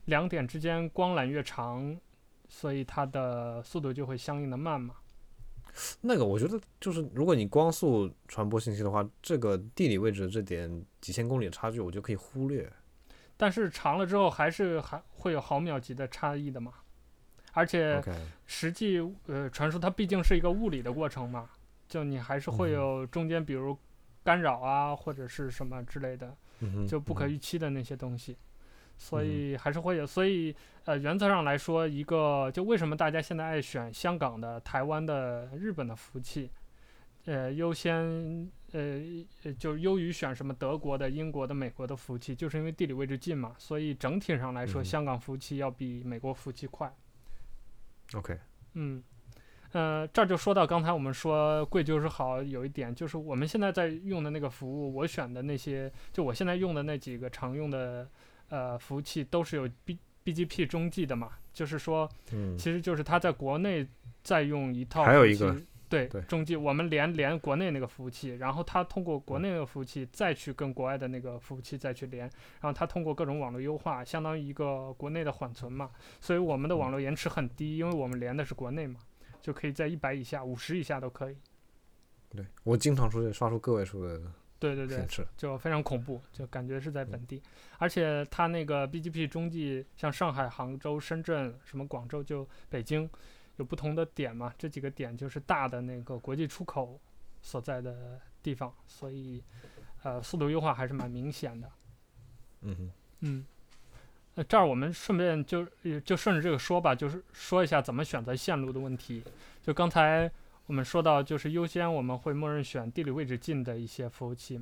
[0.06, 1.96] 两点之间光缆越长，
[2.48, 4.96] 所以它的速度就会相应的慢嘛。
[6.00, 12.70] 那个我觉得就是，如果你光速传播信息的话，这个地理位置这点几千公里的差距，我就可以忽略。
[13.36, 16.72] 但是长了之后，还是还会有毫秒级的差异的嘛。
[17.52, 18.00] 而且
[18.46, 21.48] 实际呃传输它毕竟是一个物理的过程嘛，
[21.88, 23.76] 就你还是会有中间比如
[24.22, 26.36] 干扰啊或者是什么之类的，
[26.86, 28.36] 就不可预期的那些东西。
[28.98, 36.50] 所以还是会有，所以呃，原则上来说，一个就为什么大家现在爱选香港的、台湾的、日本的服务器，
[37.26, 39.00] 呃，优先呃，
[39.56, 43.54] 就优于选什么德国的、英国的、美国的服务器，就是因为地理位置近嘛。
[43.56, 46.92] 所以整体上来说，香港服务器要比美国服务器快。
[48.14, 48.36] OK，
[48.74, 49.00] 嗯，
[49.70, 58.08] 呃，这儿就说到刚才我们说贵就是好，有一点就是我们现在在用的那个服务，我选的那些，就我现在用的那几个常用的。
[58.48, 63.86] 呃，服务器都是有 B BGP 中继的嘛，就是说，嗯，其实就是它在国内
[64.22, 65.56] 再用一套还有一个
[65.88, 72.22] 对，对中继，我们连连国内那个服务器，然后它通过国内那个服务器再去跟国外的那个服务器再去连，
[72.60, 75.90] 然后它通过各种网络优化，相当于一个国内的缓存嘛，
[76.20, 79.00] 所以我们的网络延迟很低，因为我们连的是国内嘛，
[79.40, 81.36] 就可以在一百以下、五十以下都可以。
[82.28, 84.20] 对，我经常出去刷出个位数的。
[84.60, 85.06] 对对对，
[85.36, 87.42] 就非常恐怖，就感觉是在本地，嗯、
[87.78, 93.08] 而且它那个 BGP 中继，像上海、杭州、深圳、什么广州，就北京，
[93.56, 97.00] 有不同的点嘛，这几个点就是大的那个国际出口
[97.40, 99.42] 所在的地方，所以，
[100.02, 101.70] 呃，速度优化还是蛮明显的。
[102.62, 102.90] 嗯，
[103.20, 103.46] 嗯，
[104.34, 105.64] 那这儿我们顺便就
[106.00, 109.22] 就顺着这个说吧，就是说一下怎么选择线路的问题，
[109.62, 110.30] 就刚才。
[110.68, 114.60] 我们说到，就是优先我们会默认选地理位置近的一些服务器，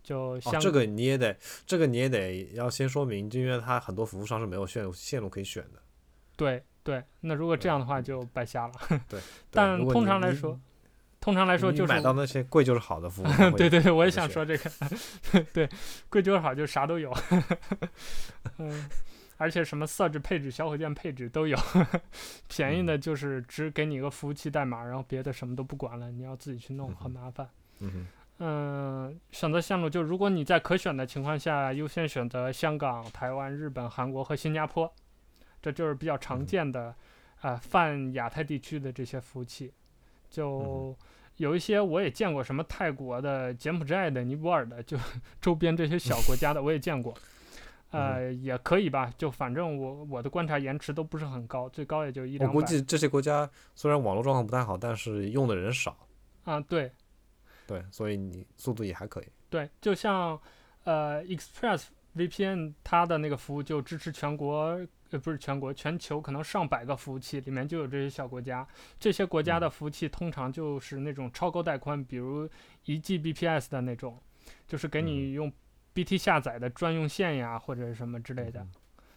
[0.00, 1.36] 就像、哦、这个你也得，
[1.66, 5.82] 这个你也得要先说明，就因为它很多服务商是没有线路线路可以选的。
[6.36, 8.72] 对对，那如果这样的话就白瞎了。
[9.10, 9.20] 对，
[9.50, 10.58] 但通常来说，
[11.20, 13.26] 通常来说就是买到那些贵就是好的服务。
[13.58, 14.70] 对对对，我也想说这个。
[15.52, 15.68] 对，
[16.08, 17.12] 贵就是好，就啥都有。
[18.58, 18.88] 嗯。
[19.40, 21.56] 而且什么设置配置、小火箭配置都有，
[22.46, 27.48] 便宜的就是只给你一个服务器代码，然后别的什么都不管了，你要自己去弄，很麻烦。
[27.78, 28.06] 嗯，
[28.38, 34.92] 嗯，选择线路就如果你在可选的情况下，优先选择香港、台湾、日本、韩国和新加坡，
[35.62, 36.94] 这就是比较常见的，
[37.40, 39.72] 啊、呃，泛亚太地区的这些服务器。
[40.28, 40.94] 就
[41.38, 44.98] 有一些我也见过，什么泰国的、柬埔寨的、尼泊尔的，就
[45.40, 47.16] 周边这些小国家的我也见过。
[47.90, 52.54] 呃，也可以吧，就反正我我的观察延迟都不是很高，最高也就一两百。
[52.54, 55.96] 我估计这些国家虽然网络状况不太好，但是用的人少。
[56.44, 56.92] 啊，对，
[57.66, 59.24] 对，所以你速度也还可以。
[59.48, 60.40] 对，就像
[60.84, 64.80] 呃，Express VPN 它的那个服务就支持全国，
[65.10, 68.64] 呃，不是全国，全球可能上百个服务器里面就有这些小国家，
[69.00, 72.48] 这些国家的服务器通常就是那种超高带宽，比如
[72.84, 74.16] 一 Gbps 的那种，
[74.68, 75.52] 就是给你用。
[75.92, 78.70] BT 下载的专用线呀，或者什么之类的，嗯、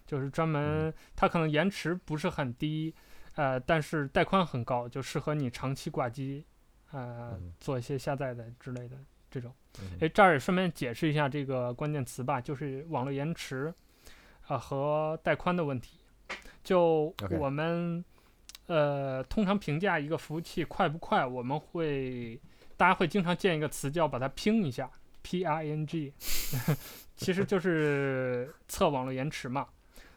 [0.05, 2.93] 就是专门它可能延迟不是很低，
[3.35, 6.45] 呃，但是带宽很高，就适合你长期挂机，
[6.91, 8.97] 呃，嗯、做一些下载的之类的
[9.29, 9.53] 这种。
[9.79, 13.73] 嗯、诶，这儿也顺便解释一下这个关键词吧，就是网络延迟，
[14.41, 15.99] 啊、呃、和带宽的问题。
[16.63, 18.03] 就我们
[18.67, 22.39] 呃通常评价一个服务器快不快，我们会
[22.77, 24.89] 大家会经常见一个词叫把它拼一下。
[25.23, 26.13] P I N G，
[27.15, 29.67] 其实就是测网络延迟嘛。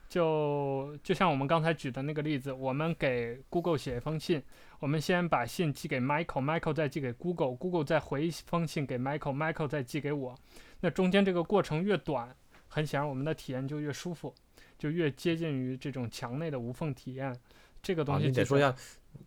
[0.08, 4.40] 就就像我们刚才举的那个例子，我们给 Google 写一封信，
[4.78, 10.34] 我们先把信寄给 Michael，Michael 再寄给 Google，Google 再回一封信给 Michael，Michael 再寄给我。
[10.80, 12.34] 那中间这个过程越短，
[12.68, 14.32] 很显然我们的体验就越舒服，
[14.78, 17.34] 就越接近于这种墙内的无缝体验。
[17.82, 18.74] 这个东西、就是啊、你得说一下。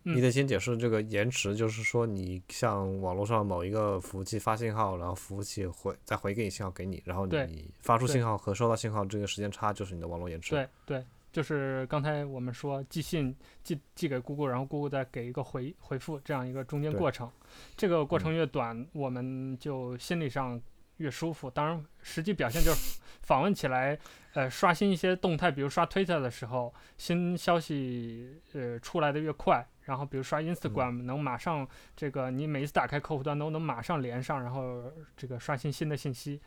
[0.04, 10.50] 嗯、你得先解释这个延迟，就是说你向网络上某一个服务器发信号，然后服务器回再回给你信号给你，然后你发出信号和收到信号这个时间差就是你的网络延迟。
[10.50, 17.30] 对对，就是刚才我们说寄信寄寄给 Google，然后 Google 再给一个回回复这样一个中间过程，
[17.76, 20.60] 这个过程越短，嗯、我们就心理上
[20.96, 21.50] 越舒服。
[21.50, 23.98] 当然，实际表现就是访问起来。
[24.32, 31.66] 呃，刷新一些动态，比如刷 Twitter 的时候，新消息呃出来的越快，然后比如刷 Instagram 能马上
[31.96, 34.84] 这个，你每一次打开客户端都能马上连上，然后
[35.16, 36.40] 这个刷新新的信息。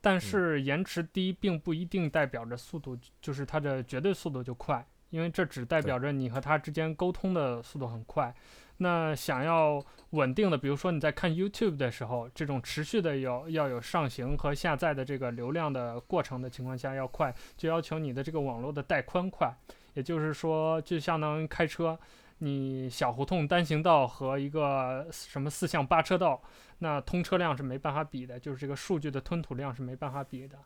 [0.00, 8.34] 但是延迟低并不一定代表着速度，就是它的绝对速度就快，因为这只代表着你和它之间沟通的速度很快。
[8.78, 9.80] 那想要
[10.10, 19.54] 稳定的，比如说你在看 YouTube 的时候，这种持续的有要有上行和下载的这个流量的过程的情况下要快，就要求你的这个网络的带宽快。
[19.94, 21.98] 也就是说，就相当于开车，
[22.40, 26.42] 你小胡同单行道和一个什么四向八车道，
[26.80, 30.58] 那通车量是没办法比的，就是这个数据的吞吐量是没办法比的。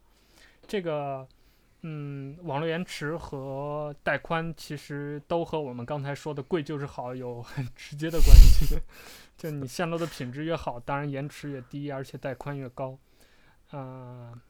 [0.66, 1.28] 这个。
[1.86, 8.78] 嗯，网络延迟和带宽其实都和我们刚才说的贵就是好有很直接的关系。
[9.36, 12.98] 就你线路的品质越好，当然延迟越低，而且带宽越高。
[13.72, 14.40] 嗯、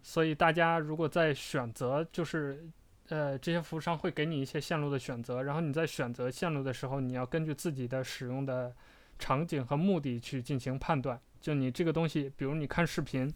[0.00, 2.66] 所以大家如果在选择，就是
[3.10, 8.74] 呃这些服务商会给你一些线路的选择，然后你在选择线路的时候，你要根据自己的使用的
[9.18, 11.20] 场景和目的去进行判断。
[11.40, 13.32] 就你这个东西，比如你看视频。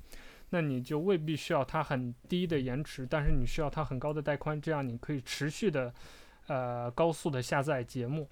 [0.50, 5.92] 那你就未必需要它很低的延迟，但是你需要它很高的带宽，这样你可以持续的，
[6.46, 8.28] 呃，高速的下载节目。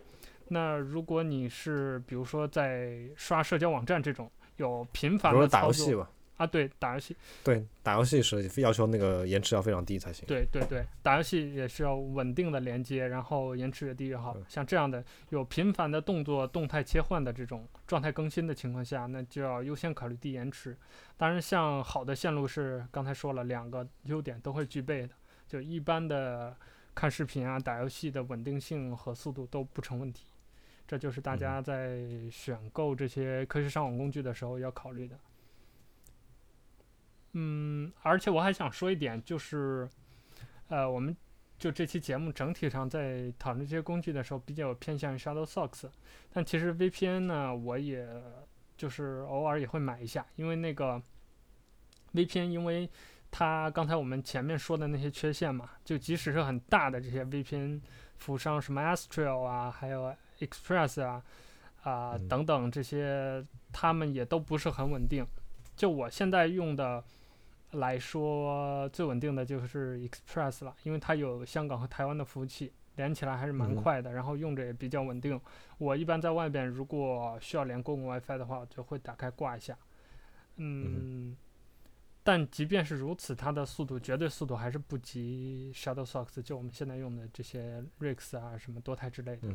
[0.46, 6.06] 那如果你是比如说在刷社交网站这种有频繁的操作。
[6.42, 10.26] 啊，对，打游戏，对，打游戏是要求那个延迟要非常低才行。
[10.26, 14.36] 对对对，打游戏也是要稳定的连接，然后延迟越低越好。
[14.48, 20.76] 像这样的有频繁的动作、动态切换的这种状态更新的情况下，那就要优先考虑低延迟。
[21.16, 25.10] 当然，像好的线路是刚才说了两个优点都会具备的，
[25.46, 26.56] 就一般的
[26.92, 30.24] 看视频啊、打游戏的稳定性和速度都不成问题。
[30.84, 35.14] 这就是大家在选购这些科学上网工具的时候要考虑的。
[35.14, 35.31] 嗯，
[38.02, 39.88] 而且我还想说一点，就是，
[40.68, 41.16] 呃，我们
[41.58, 45.88] 就这期节目整体上在讨论这些工具的时候，比较偏向于 Shadowsocks，
[46.30, 48.06] 但其实 VPN 呢，我也
[48.76, 51.00] 就是偶尔也会买一下，因为那个
[52.12, 52.90] VPN，因为
[53.30, 57.80] 它刚才我们前面说的那些缺陷嘛，就即使是很大的这些 VPN
[58.18, 61.22] 服务商，什么 Astral 啊，还有 Express 啊，
[61.82, 65.26] 啊、呃、等等这些，他们也都不是很稳定。
[65.74, 67.02] 就我现在用的。
[67.72, 75.40] 来说最稳定的就是 Express 了，因为它有香港和台湾的服务器，连起来还是蛮快的，然后用着也比较稳定。
[75.78, 79.74] 我一般在外边如果需要连公共 WiFi 的话，就会打开挂一下。
[80.56, 81.34] 嗯，
[82.22, 89.48] 但即便是如此，它的速度绝对速度还是不及 Shadowsocks，就我们现在用的这些 Rex 啊什么多台之类的。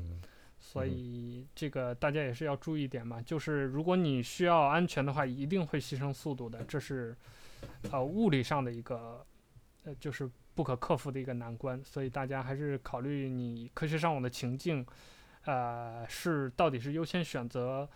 [0.60, 7.16] 所以这个大家也是要注意点嘛，就是如果你需要安全的话，一定会牺牲速度的，这是。
[7.92, 9.26] 呃，物理上的一个，
[9.84, 14.86] 呃，就是不可克服的一个难关，所以大家还是考虑你科学上网的情境，
[15.46, 17.88] 呃，是到底是优先选择，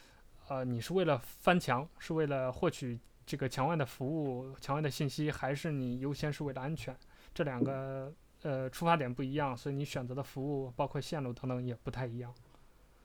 [0.48, 6.96] 呃，你是为了翻墙，是为了获取这个墙外的服务、墙外的信息，还是你优先是为了安全？
[7.34, 12.34] 这两个呃出发点不一样，所以你选择的服务，包括线路等等也不太一样。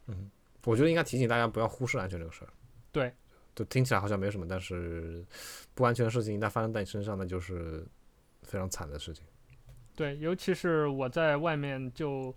[0.07, 0.31] 嗯，
[0.65, 2.49] 我觉得应该提醒大家不要忽视安全这个事儿。
[2.93, 3.13] 对。
[3.57, 5.25] 就听起来好像没什么，但是
[5.75, 7.85] 不安全的事情一旦发生在你身上，那就是
[8.43, 9.25] 非常惨的事情。
[9.97, 12.33] 对，尤其是我在外面，就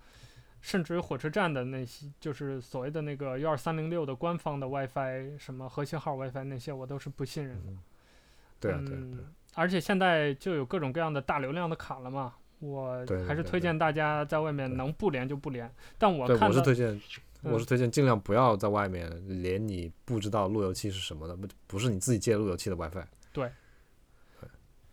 [0.62, 7.72] 甚至于火车站的那些，就是所谓的那个幺二三零六的官方的 WiFi，什么核心号 WiFi 那些，我都是不信任的。
[7.72, 7.80] 嗯、
[8.62, 9.28] 对啊，对啊，对啊。
[9.56, 15.70] 而且现在就有各种各样的大流量的卡了嘛，我对对还是推荐大家在外面能不连就不连。
[15.98, 16.98] 但我，看到我是推荐，
[17.42, 19.10] 我嗯是推荐尽量不要在外面
[19.42, 23.06] 连你不知道路由器是什么的，不不是你自己借路由器的 WiFi。
[23.32, 23.50] 对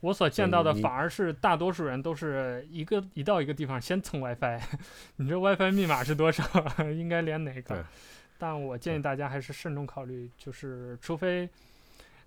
[0.00, 4.60] 我所见到的反而是大多数人都是一个一到一个地方先蹭 WiFi，
[5.16, 6.44] 你这 WiFi 密码是多少？
[6.92, 7.84] 应该连哪个？
[8.38, 11.48] 但我建议大家还是慎重考虑，就是除非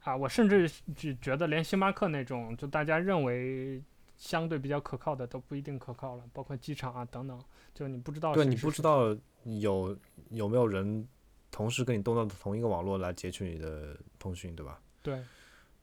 [0.03, 3.81] 啊，我甚至只觉得连星巴克那种就大家认为
[4.17, 7.39] 相对比较可靠的都不一定可靠了，包括机场啊等等，
[7.73, 9.97] 就你不知道对你不知道有
[10.29, 11.07] 有没有人
[11.51, 14.79] 同时跟你动到同一个网络来截取你的通讯，对吧？
[15.01, 15.21] 对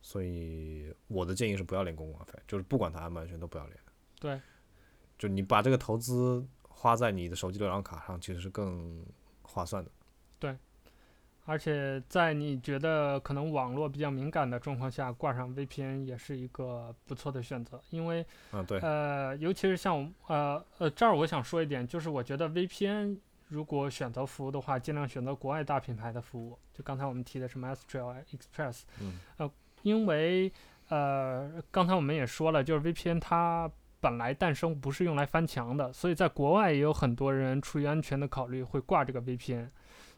[0.03, 3.77] 所以我的建议是不要连公共 WiFi，就是不管它安不安全都不要连。
[4.21, 4.41] 对，
[5.19, 9.05] 就你把这个投资花在你的手机流量卡上，其实是更
[9.43, 9.91] 划算的。
[10.39, 10.57] 对
[11.45, 23.17] 而且在你觉得可能网络比较敏感的状况下，挂上 VPN 也是一个不错的选择，因为嗯，对，呃，尤其是像我呃呃这儿我想说一点，就是我觉得 VPN
[23.49, 29.51] 如果选择服务的话，尽量选择国外大品牌的服务，就刚才我们提的什么 Astral 啊、Express，嗯。
[29.83, 30.53] 因为
[30.89, 33.71] 呃刚才我们也说了，就是 VPN 它
[34.01, 39.69] 本来诞生不是用来翻墙的，所以在国外也有很多人出于安全的考虑会挂这个 VPN，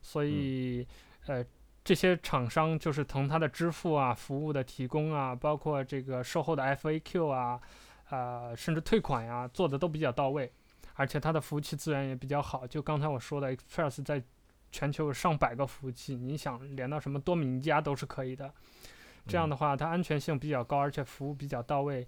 [0.01, 0.87] 所以。
[1.27, 1.45] 呃，
[1.85, 7.61] 这些厂商就是从它的支付啊、服务的提供啊，包括这个售后的 FAQ 啊，
[8.09, 10.51] 呃，甚至退款呀、啊，做的都比较到位，
[10.99, 12.67] 而且它的服务器资源也比较好。
[12.67, 14.23] 就刚才我说的，Express 在
[14.71, 18.53] 全球有上百个服务器，你想连到什么多米尼加都是可以的。
[19.27, 22.07] 这样的话，它安全性比较高，而且服务比较到位。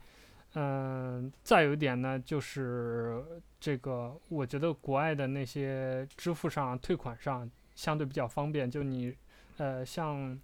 [0.54, 3.24] 嗯、呃，再有一点呢，就是
[3.58, 7.50] 这个，我觉得国外的那些支付上、退款上。
[7.76, 9.16] 相对比较方便，就你，
[9.56, 10.38] 呃，像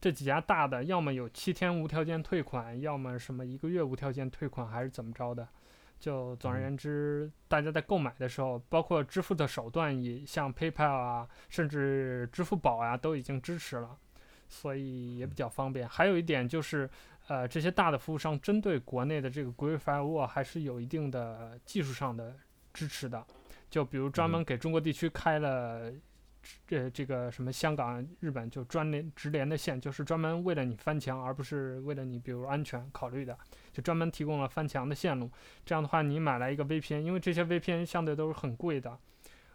[0.00, 5.48] 这几家大的，要么有七天无条件退款，要么什么一个月无条件退款，还是怎么着的。
[6.00, 13.96] 就总而言之，大家在购买的时候，包括支付的手段也像 PayPal 啊，甚至支付宝啊，都已经支持了，
[14.48, 15.86] 所以也比较方便。
[15.86, 16.88] 还有一点就是，
[17.28, 22.34] 呃，这些大的服务商针对国内的这个国域 firewall 还是有一定的技术上的
[22.72, 23.24] 支持的，
[23.68, 25.92] 就比如专门给中国地区开了。
[26.66, 33.36] 这这个什么香港、日本就专连直连的线，就是专门为了你翻墙，而不是为了你比如安全考虑的，
[33.72, 35.30] 就专门提供了翻墙的线路。
[35.64, 38.98] 这样的话，你买来一个 VPN，因为这些 VPN 相对都是很贵的，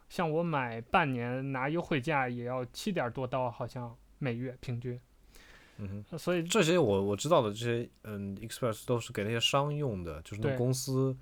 [0.10, 5.00] 像我买半年拿优惠价也要七点多刀，好像每月平均。
[5.78, 11.18] 嗯哼，所以这些我我知道的这些，嗯，Express 都是给那些商用的，就是那公司。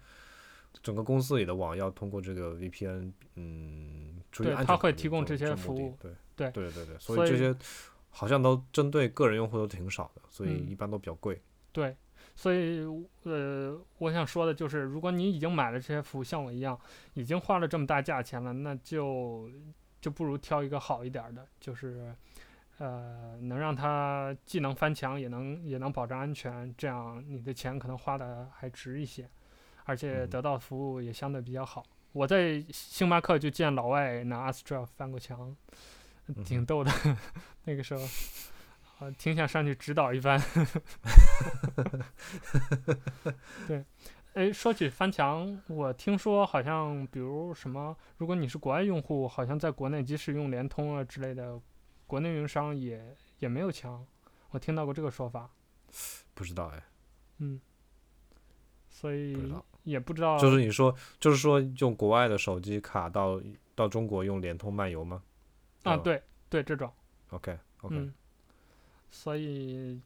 [0.82, 5.98] 整个公司里的网要通过这个 VPN，嗯，注意安全，它会提供这些服务。
[6.02, 7.56] 对对对对对，所以这些
[8.10, 11.36] 好像都针对个人用户都挺少的，所以一般都比较贵。
[11.36, 11.98] 嗯、对，
[12.36, 12.82] 所以
[13.24, 16.80] 呃，我想说的就是，如果你已经买了这些服务，像我一样
[17.14, 19.50] 已经花了这么大价钱了，那就
[20.02, 22.14] 就不如挑一个好一点的，就是
[22.80, 29.30] 呃，能让它既能翻墙，也能也能保障安全，这样你的钱可能花的还值一些。
[29.86, 31.84] 而且得到服务也相对比较好。
[31.88, 35.56] 嗯、我在星巴克就见老外拿 Astral 翻过墙，
[36.46, 36.92] 挺逗的。
[37.06, 37.18] 嗯、
[37.66, 38.02] 那个时候，
[39.00, 40.42] 啊，挺想上去指导一番。
[43.68, 43.84] 对，
[44.34, 51.60] 哎，说起翻墙，我听说好像，比如什么，如果你是国外用户，好像在国内即使用联通啊之类的，
[52.08, 54.06] 国内运营商也也没有墙。
[54.52, 55.50] 我听到过这个说法。
[56.34, 56.84] 不知道哎。
[57.40, 57.60] 嗯。
[58.90, 59.36] 所以
[59.84, 63.42] 也不知道，就是你说，就是说用国外的手机卡到
[63.76, 65.22] 到中国用联通漫游吗？
[65.84, 66.92] 啊，对对，这种。
[67.30, 67.96] OK OK。
[67.96, 68.14] 嗯。
[69.12, 70.02] 所以，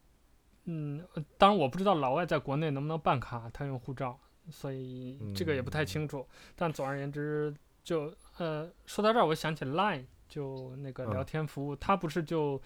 [0.66, 1.04] 嗯，
[1.38, 4.20] 当然我不知道老外在国内能不能办卡，他用护照，
[4.50, 6.20] 所以这个也不太清楚。
[6.20, 7.54] 嗯、但总而言之，
[7.84, 12.62] 就呃，说到这儿，我想起 Line，就那个聊天服务，嗯、它不是就。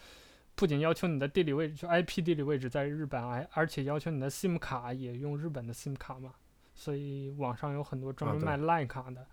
[0.54, 6.34] 不仅要求你的地理位置，就 IP 地理位置在日本，而而且要求你的 SIM 卡也用日本的 SIM 卡嘛，
[6.82, 9.22] 所以网上有很多专门卖 LINE 卡的。
[9.22, 9.28] 啊、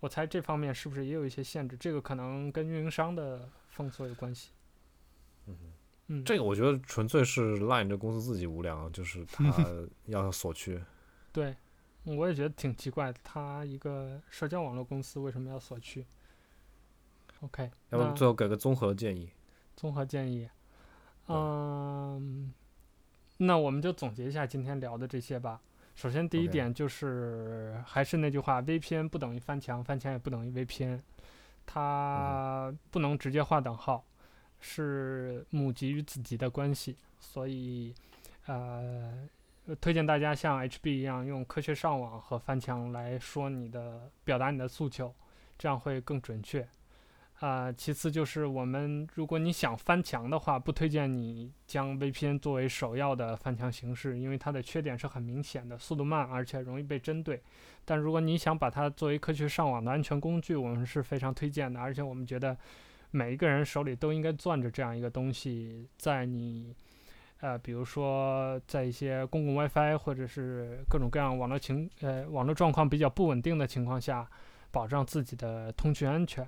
[0.00, 1.76] 我猜这方面是不是也有一些限制？
[1.76, 4.50] 这个可能跟运营商的封锁有关系。
[5.46, 5.56] 嗯
[6.08, 9.54] 嗯，这个我觉得纯粹是 LINE 这公司自己无良，就是他
[10.06, 10.82] 要锁区。
[11.32, 11.54] 对，
[12.02, 16.04] 我也觉得挺奇怪的，他一个社交网络公司为什么要锁区
[17.42, 19.30] ？OK，要不最后给个综合建议。
[19.76, 20.50] 综合建议。
[21.28, 22.52] 嗯，
[23.36, 25.60] 那我们就总结一下今天聊的这些吧。
[26.00, 30.98] 首先，第一点就是.还是那句话，VPN 不等于翻墙，翻墙也不等于 VPN，
[31.66, 34.02] 它不能直接划等号，
[34.60, 36.96] 是母级与子级的关系。
[37.18, 37.94] 所以，
[38.46, 39.28] 呃
[39.66, 45.14] 呃推荐大家像 HB 一样用科学上网和翻墙来说你的表达你的诉求，
[45.58, 46.66] 这样会更准确。
[47.40, 57.42] 啊、呃，其次就是我们，如果你想翻墙的话，不推荐你将 VPN 作为首要的翻墙形式，因为它的缺点是很明显的，速度慢，而且容易被针对。
[57.86, 62.54] 但如果你想把它作为科学上网的安全工具，我们是非常推荐的，而且我们觉得
[63.10, 66.76] 每一个人手里都应该攥着这样一个东西，在你，
[67.40, 74.28] 呃，比如说在一些公共 WiFi 或者是各种各样网络情，呃，网络状况比较不稳定的情况下，
[74.70, 76.46] 保障自己的通讯安全。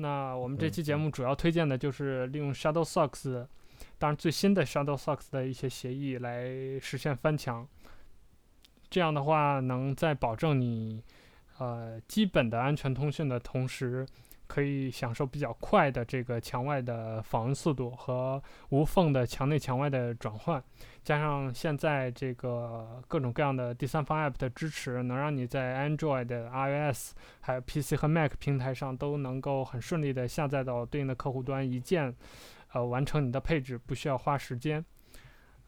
[0.00, 3.46] 那我们这期节目主要推荐的就是利用 Shadowsocks，
[3.98, 6.46] 当然最新的 Shadowsocks 的一些协议来
[6.80, 7.66] 实现翻墙。
[8.88, 11.02] 这样的话，能在保证你
[11.58, 14.06] 呃基本的安全通讯的同时，
[14.48, 20.60] 可以享受比较快的这个墙外的访问速度和无缝的墙内墙外的转换，
[21.04, 32.12] 加上现在这个各种各样的第三方 App 的支持，能让你在 Android、iOS 还有 PC 和 Mac 平台上都能够很顺利的下载到对应的客户端，一键
[32.72, 34.84] 呃完成你的配置，不需要花时间。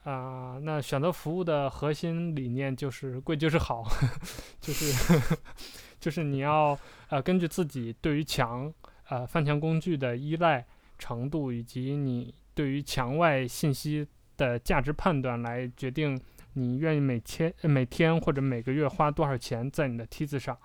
[0.05, 3.85] 啊、那选择服务的核心理念就是贵就是好，
[4.59, 5.37] 就是。
[6.01, 6.77] 就是你要
[7.09, 8.73] 呃根据自己对于墙
[9.09, 10.67] 呃翻墙工具的依赖
[10.99, 14.07] 程度，以及你对于墙外信息
[14.37, 16.21] 的价值判断来决定
[16.55, 20.59] 你愿意每天每天或者每个月花多少钱在你的梯子上，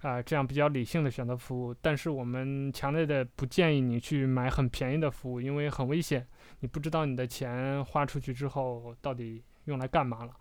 [0.00, 1.74] 啊、这样比较理性的选择服务。
[1.80, 6.26] 但是我们强烈的不建议你去买很便宜的服务，因为很危险，
[6.60, 10.32] 你不知道你的钱花出去之后到底用来干嘛了。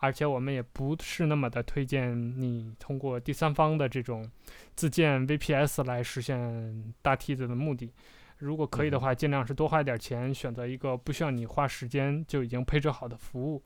[0.00, 4.28] 而且我们也不是那么的推荐你通过第三方的这种
[4.74, 7.92] 自建 VPS 来实现大梯子的目的。
[8.38, 13.62] 如果可以的话，尽量是多花一点钱，选择一个不需要你花时间就已经配置好的服务，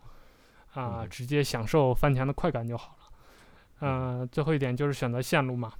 [0.73, 3.12] 啊，直接享受翻墙的快感就好了。
[3.78, 5.73] 嗯、呃，最后一点就是选择线路嘛，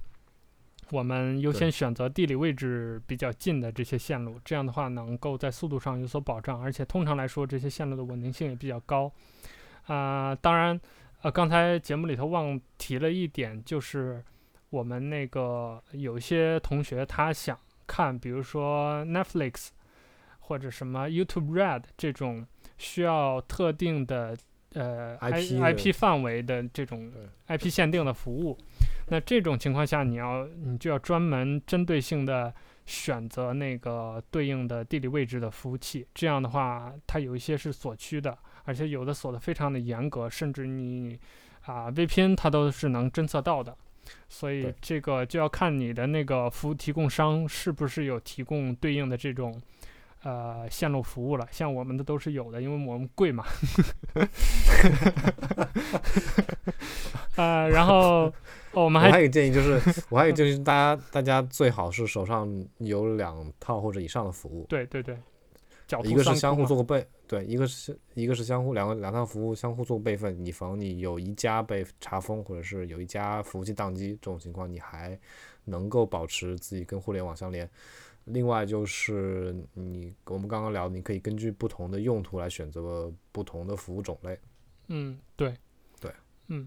[0.91, 9.11] 我们优先选择地理位置比较近的这些线路，这样的话能够在速度上有所保障，而且通常来说这些线路的稳定性也比较高。
[9.87, 10.79] 啊、呃，当然，
[11.21, 14.23] 呃，刚才节目里头忘提了一点，就是
[14.69, 17.57] 我们那个有些同学他想
[17.87, 19.69] 看，比如说 Netflix
[20.39, 22.45] 或者什么 YouTube Red 这种
[22.77, 24.35] 需要特定的
[24.73, 27.11] 呃 IP IP 范围的这种
[27.47, 28.57] IP 限定的服务，
[29.07, 32.53] 那这种情况下，你要你就要专门针对性的
[32.85, 38.37] 选择那个对应的地理位置的服务器，这样的话，它有一些是锁区的。
[38.65, 41.17] 而且有的锁的非常的严格，甚至你
[41.65, 43.75] 啊 VPN 它都是能侦测到的，
[44.27, 49.61] 所以这个就要看你的那个服务提供商是不是有提供对应的这种
[50.23, 51.47] 呃线路服务了。
[51.51, 53.45] 像我们的都是有的，因为我们贵嘛。
[57.35, 58.31] 呃，然后、
[58.71, 62.47] 哦、我们还我还有一个建议就是，我还有就是大家大家最好是手上
[62.77, 64.65] 有两套或者以上的服务。
[64.69, 65.17] 对对对。
[66.03, 75.19] 一个是相互做个备，对，一个是一个是相互两个两套服务相互做备份，以防你有一家被查封，或者是有一家服务器宕机这种情况，你还
[75.63, 77.69] 能够保持自己跟互联网相连。
[78.25, 84.39] 另外就是你我们刚刚聊，你可以根据不同的用途来选择不同的服务种类。
[84.87, 85.53] 嗯，对，
[85.99, 86.11] 对，
[86.47, 86.65] 嗯。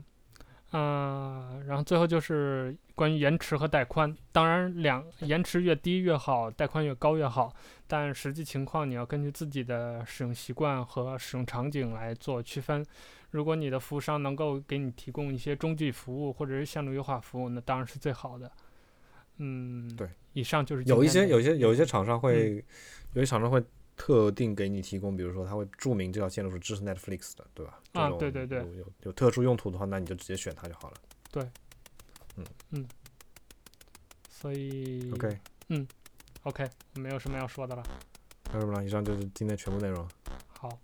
[0.70, 4.14] 啊、呃，然后最后就是关于延迟和带宽。
[4.32, 7.50] 当然，两延迟越低越好，带宽越高越好。
[7.86, 12.84] 但实际情况你要根据自己的使用习惯和使用场景来做区分。
[13.30, 18.50] 如果你的服务商能够给你提供一些中继服务或者是线路优化服务，那当然是最好的。
[19.38, 20.08] 嗯，对。
[20.34, 22.62] 以上就是有一些有一些有一些厂商会，嗯、
[23.14, 23.62] 有些厂商会。
[23.98, 27.80] 特定给你提供，比如说他会注明这条线路是支持 Netflix 的，对吧？
[27.92, 28.60] 啊，对对对。
[28.60, 30.96] 有有有特殊用途的话，那你就直接选它就好了。
[31.32, 31.42] 对，
[32.36, 32.88] 嗯嗯。
[34.30, 35.12] 所以。
[35.12, 35.38] OK。
[35.68, 35.86] 嗯
[36.44, 37.82] ，OK，没有什么要说的了。
[38.50, 40.08] 还有什么了，以上就是今天全部内容。
[40.48, 40.78] 好。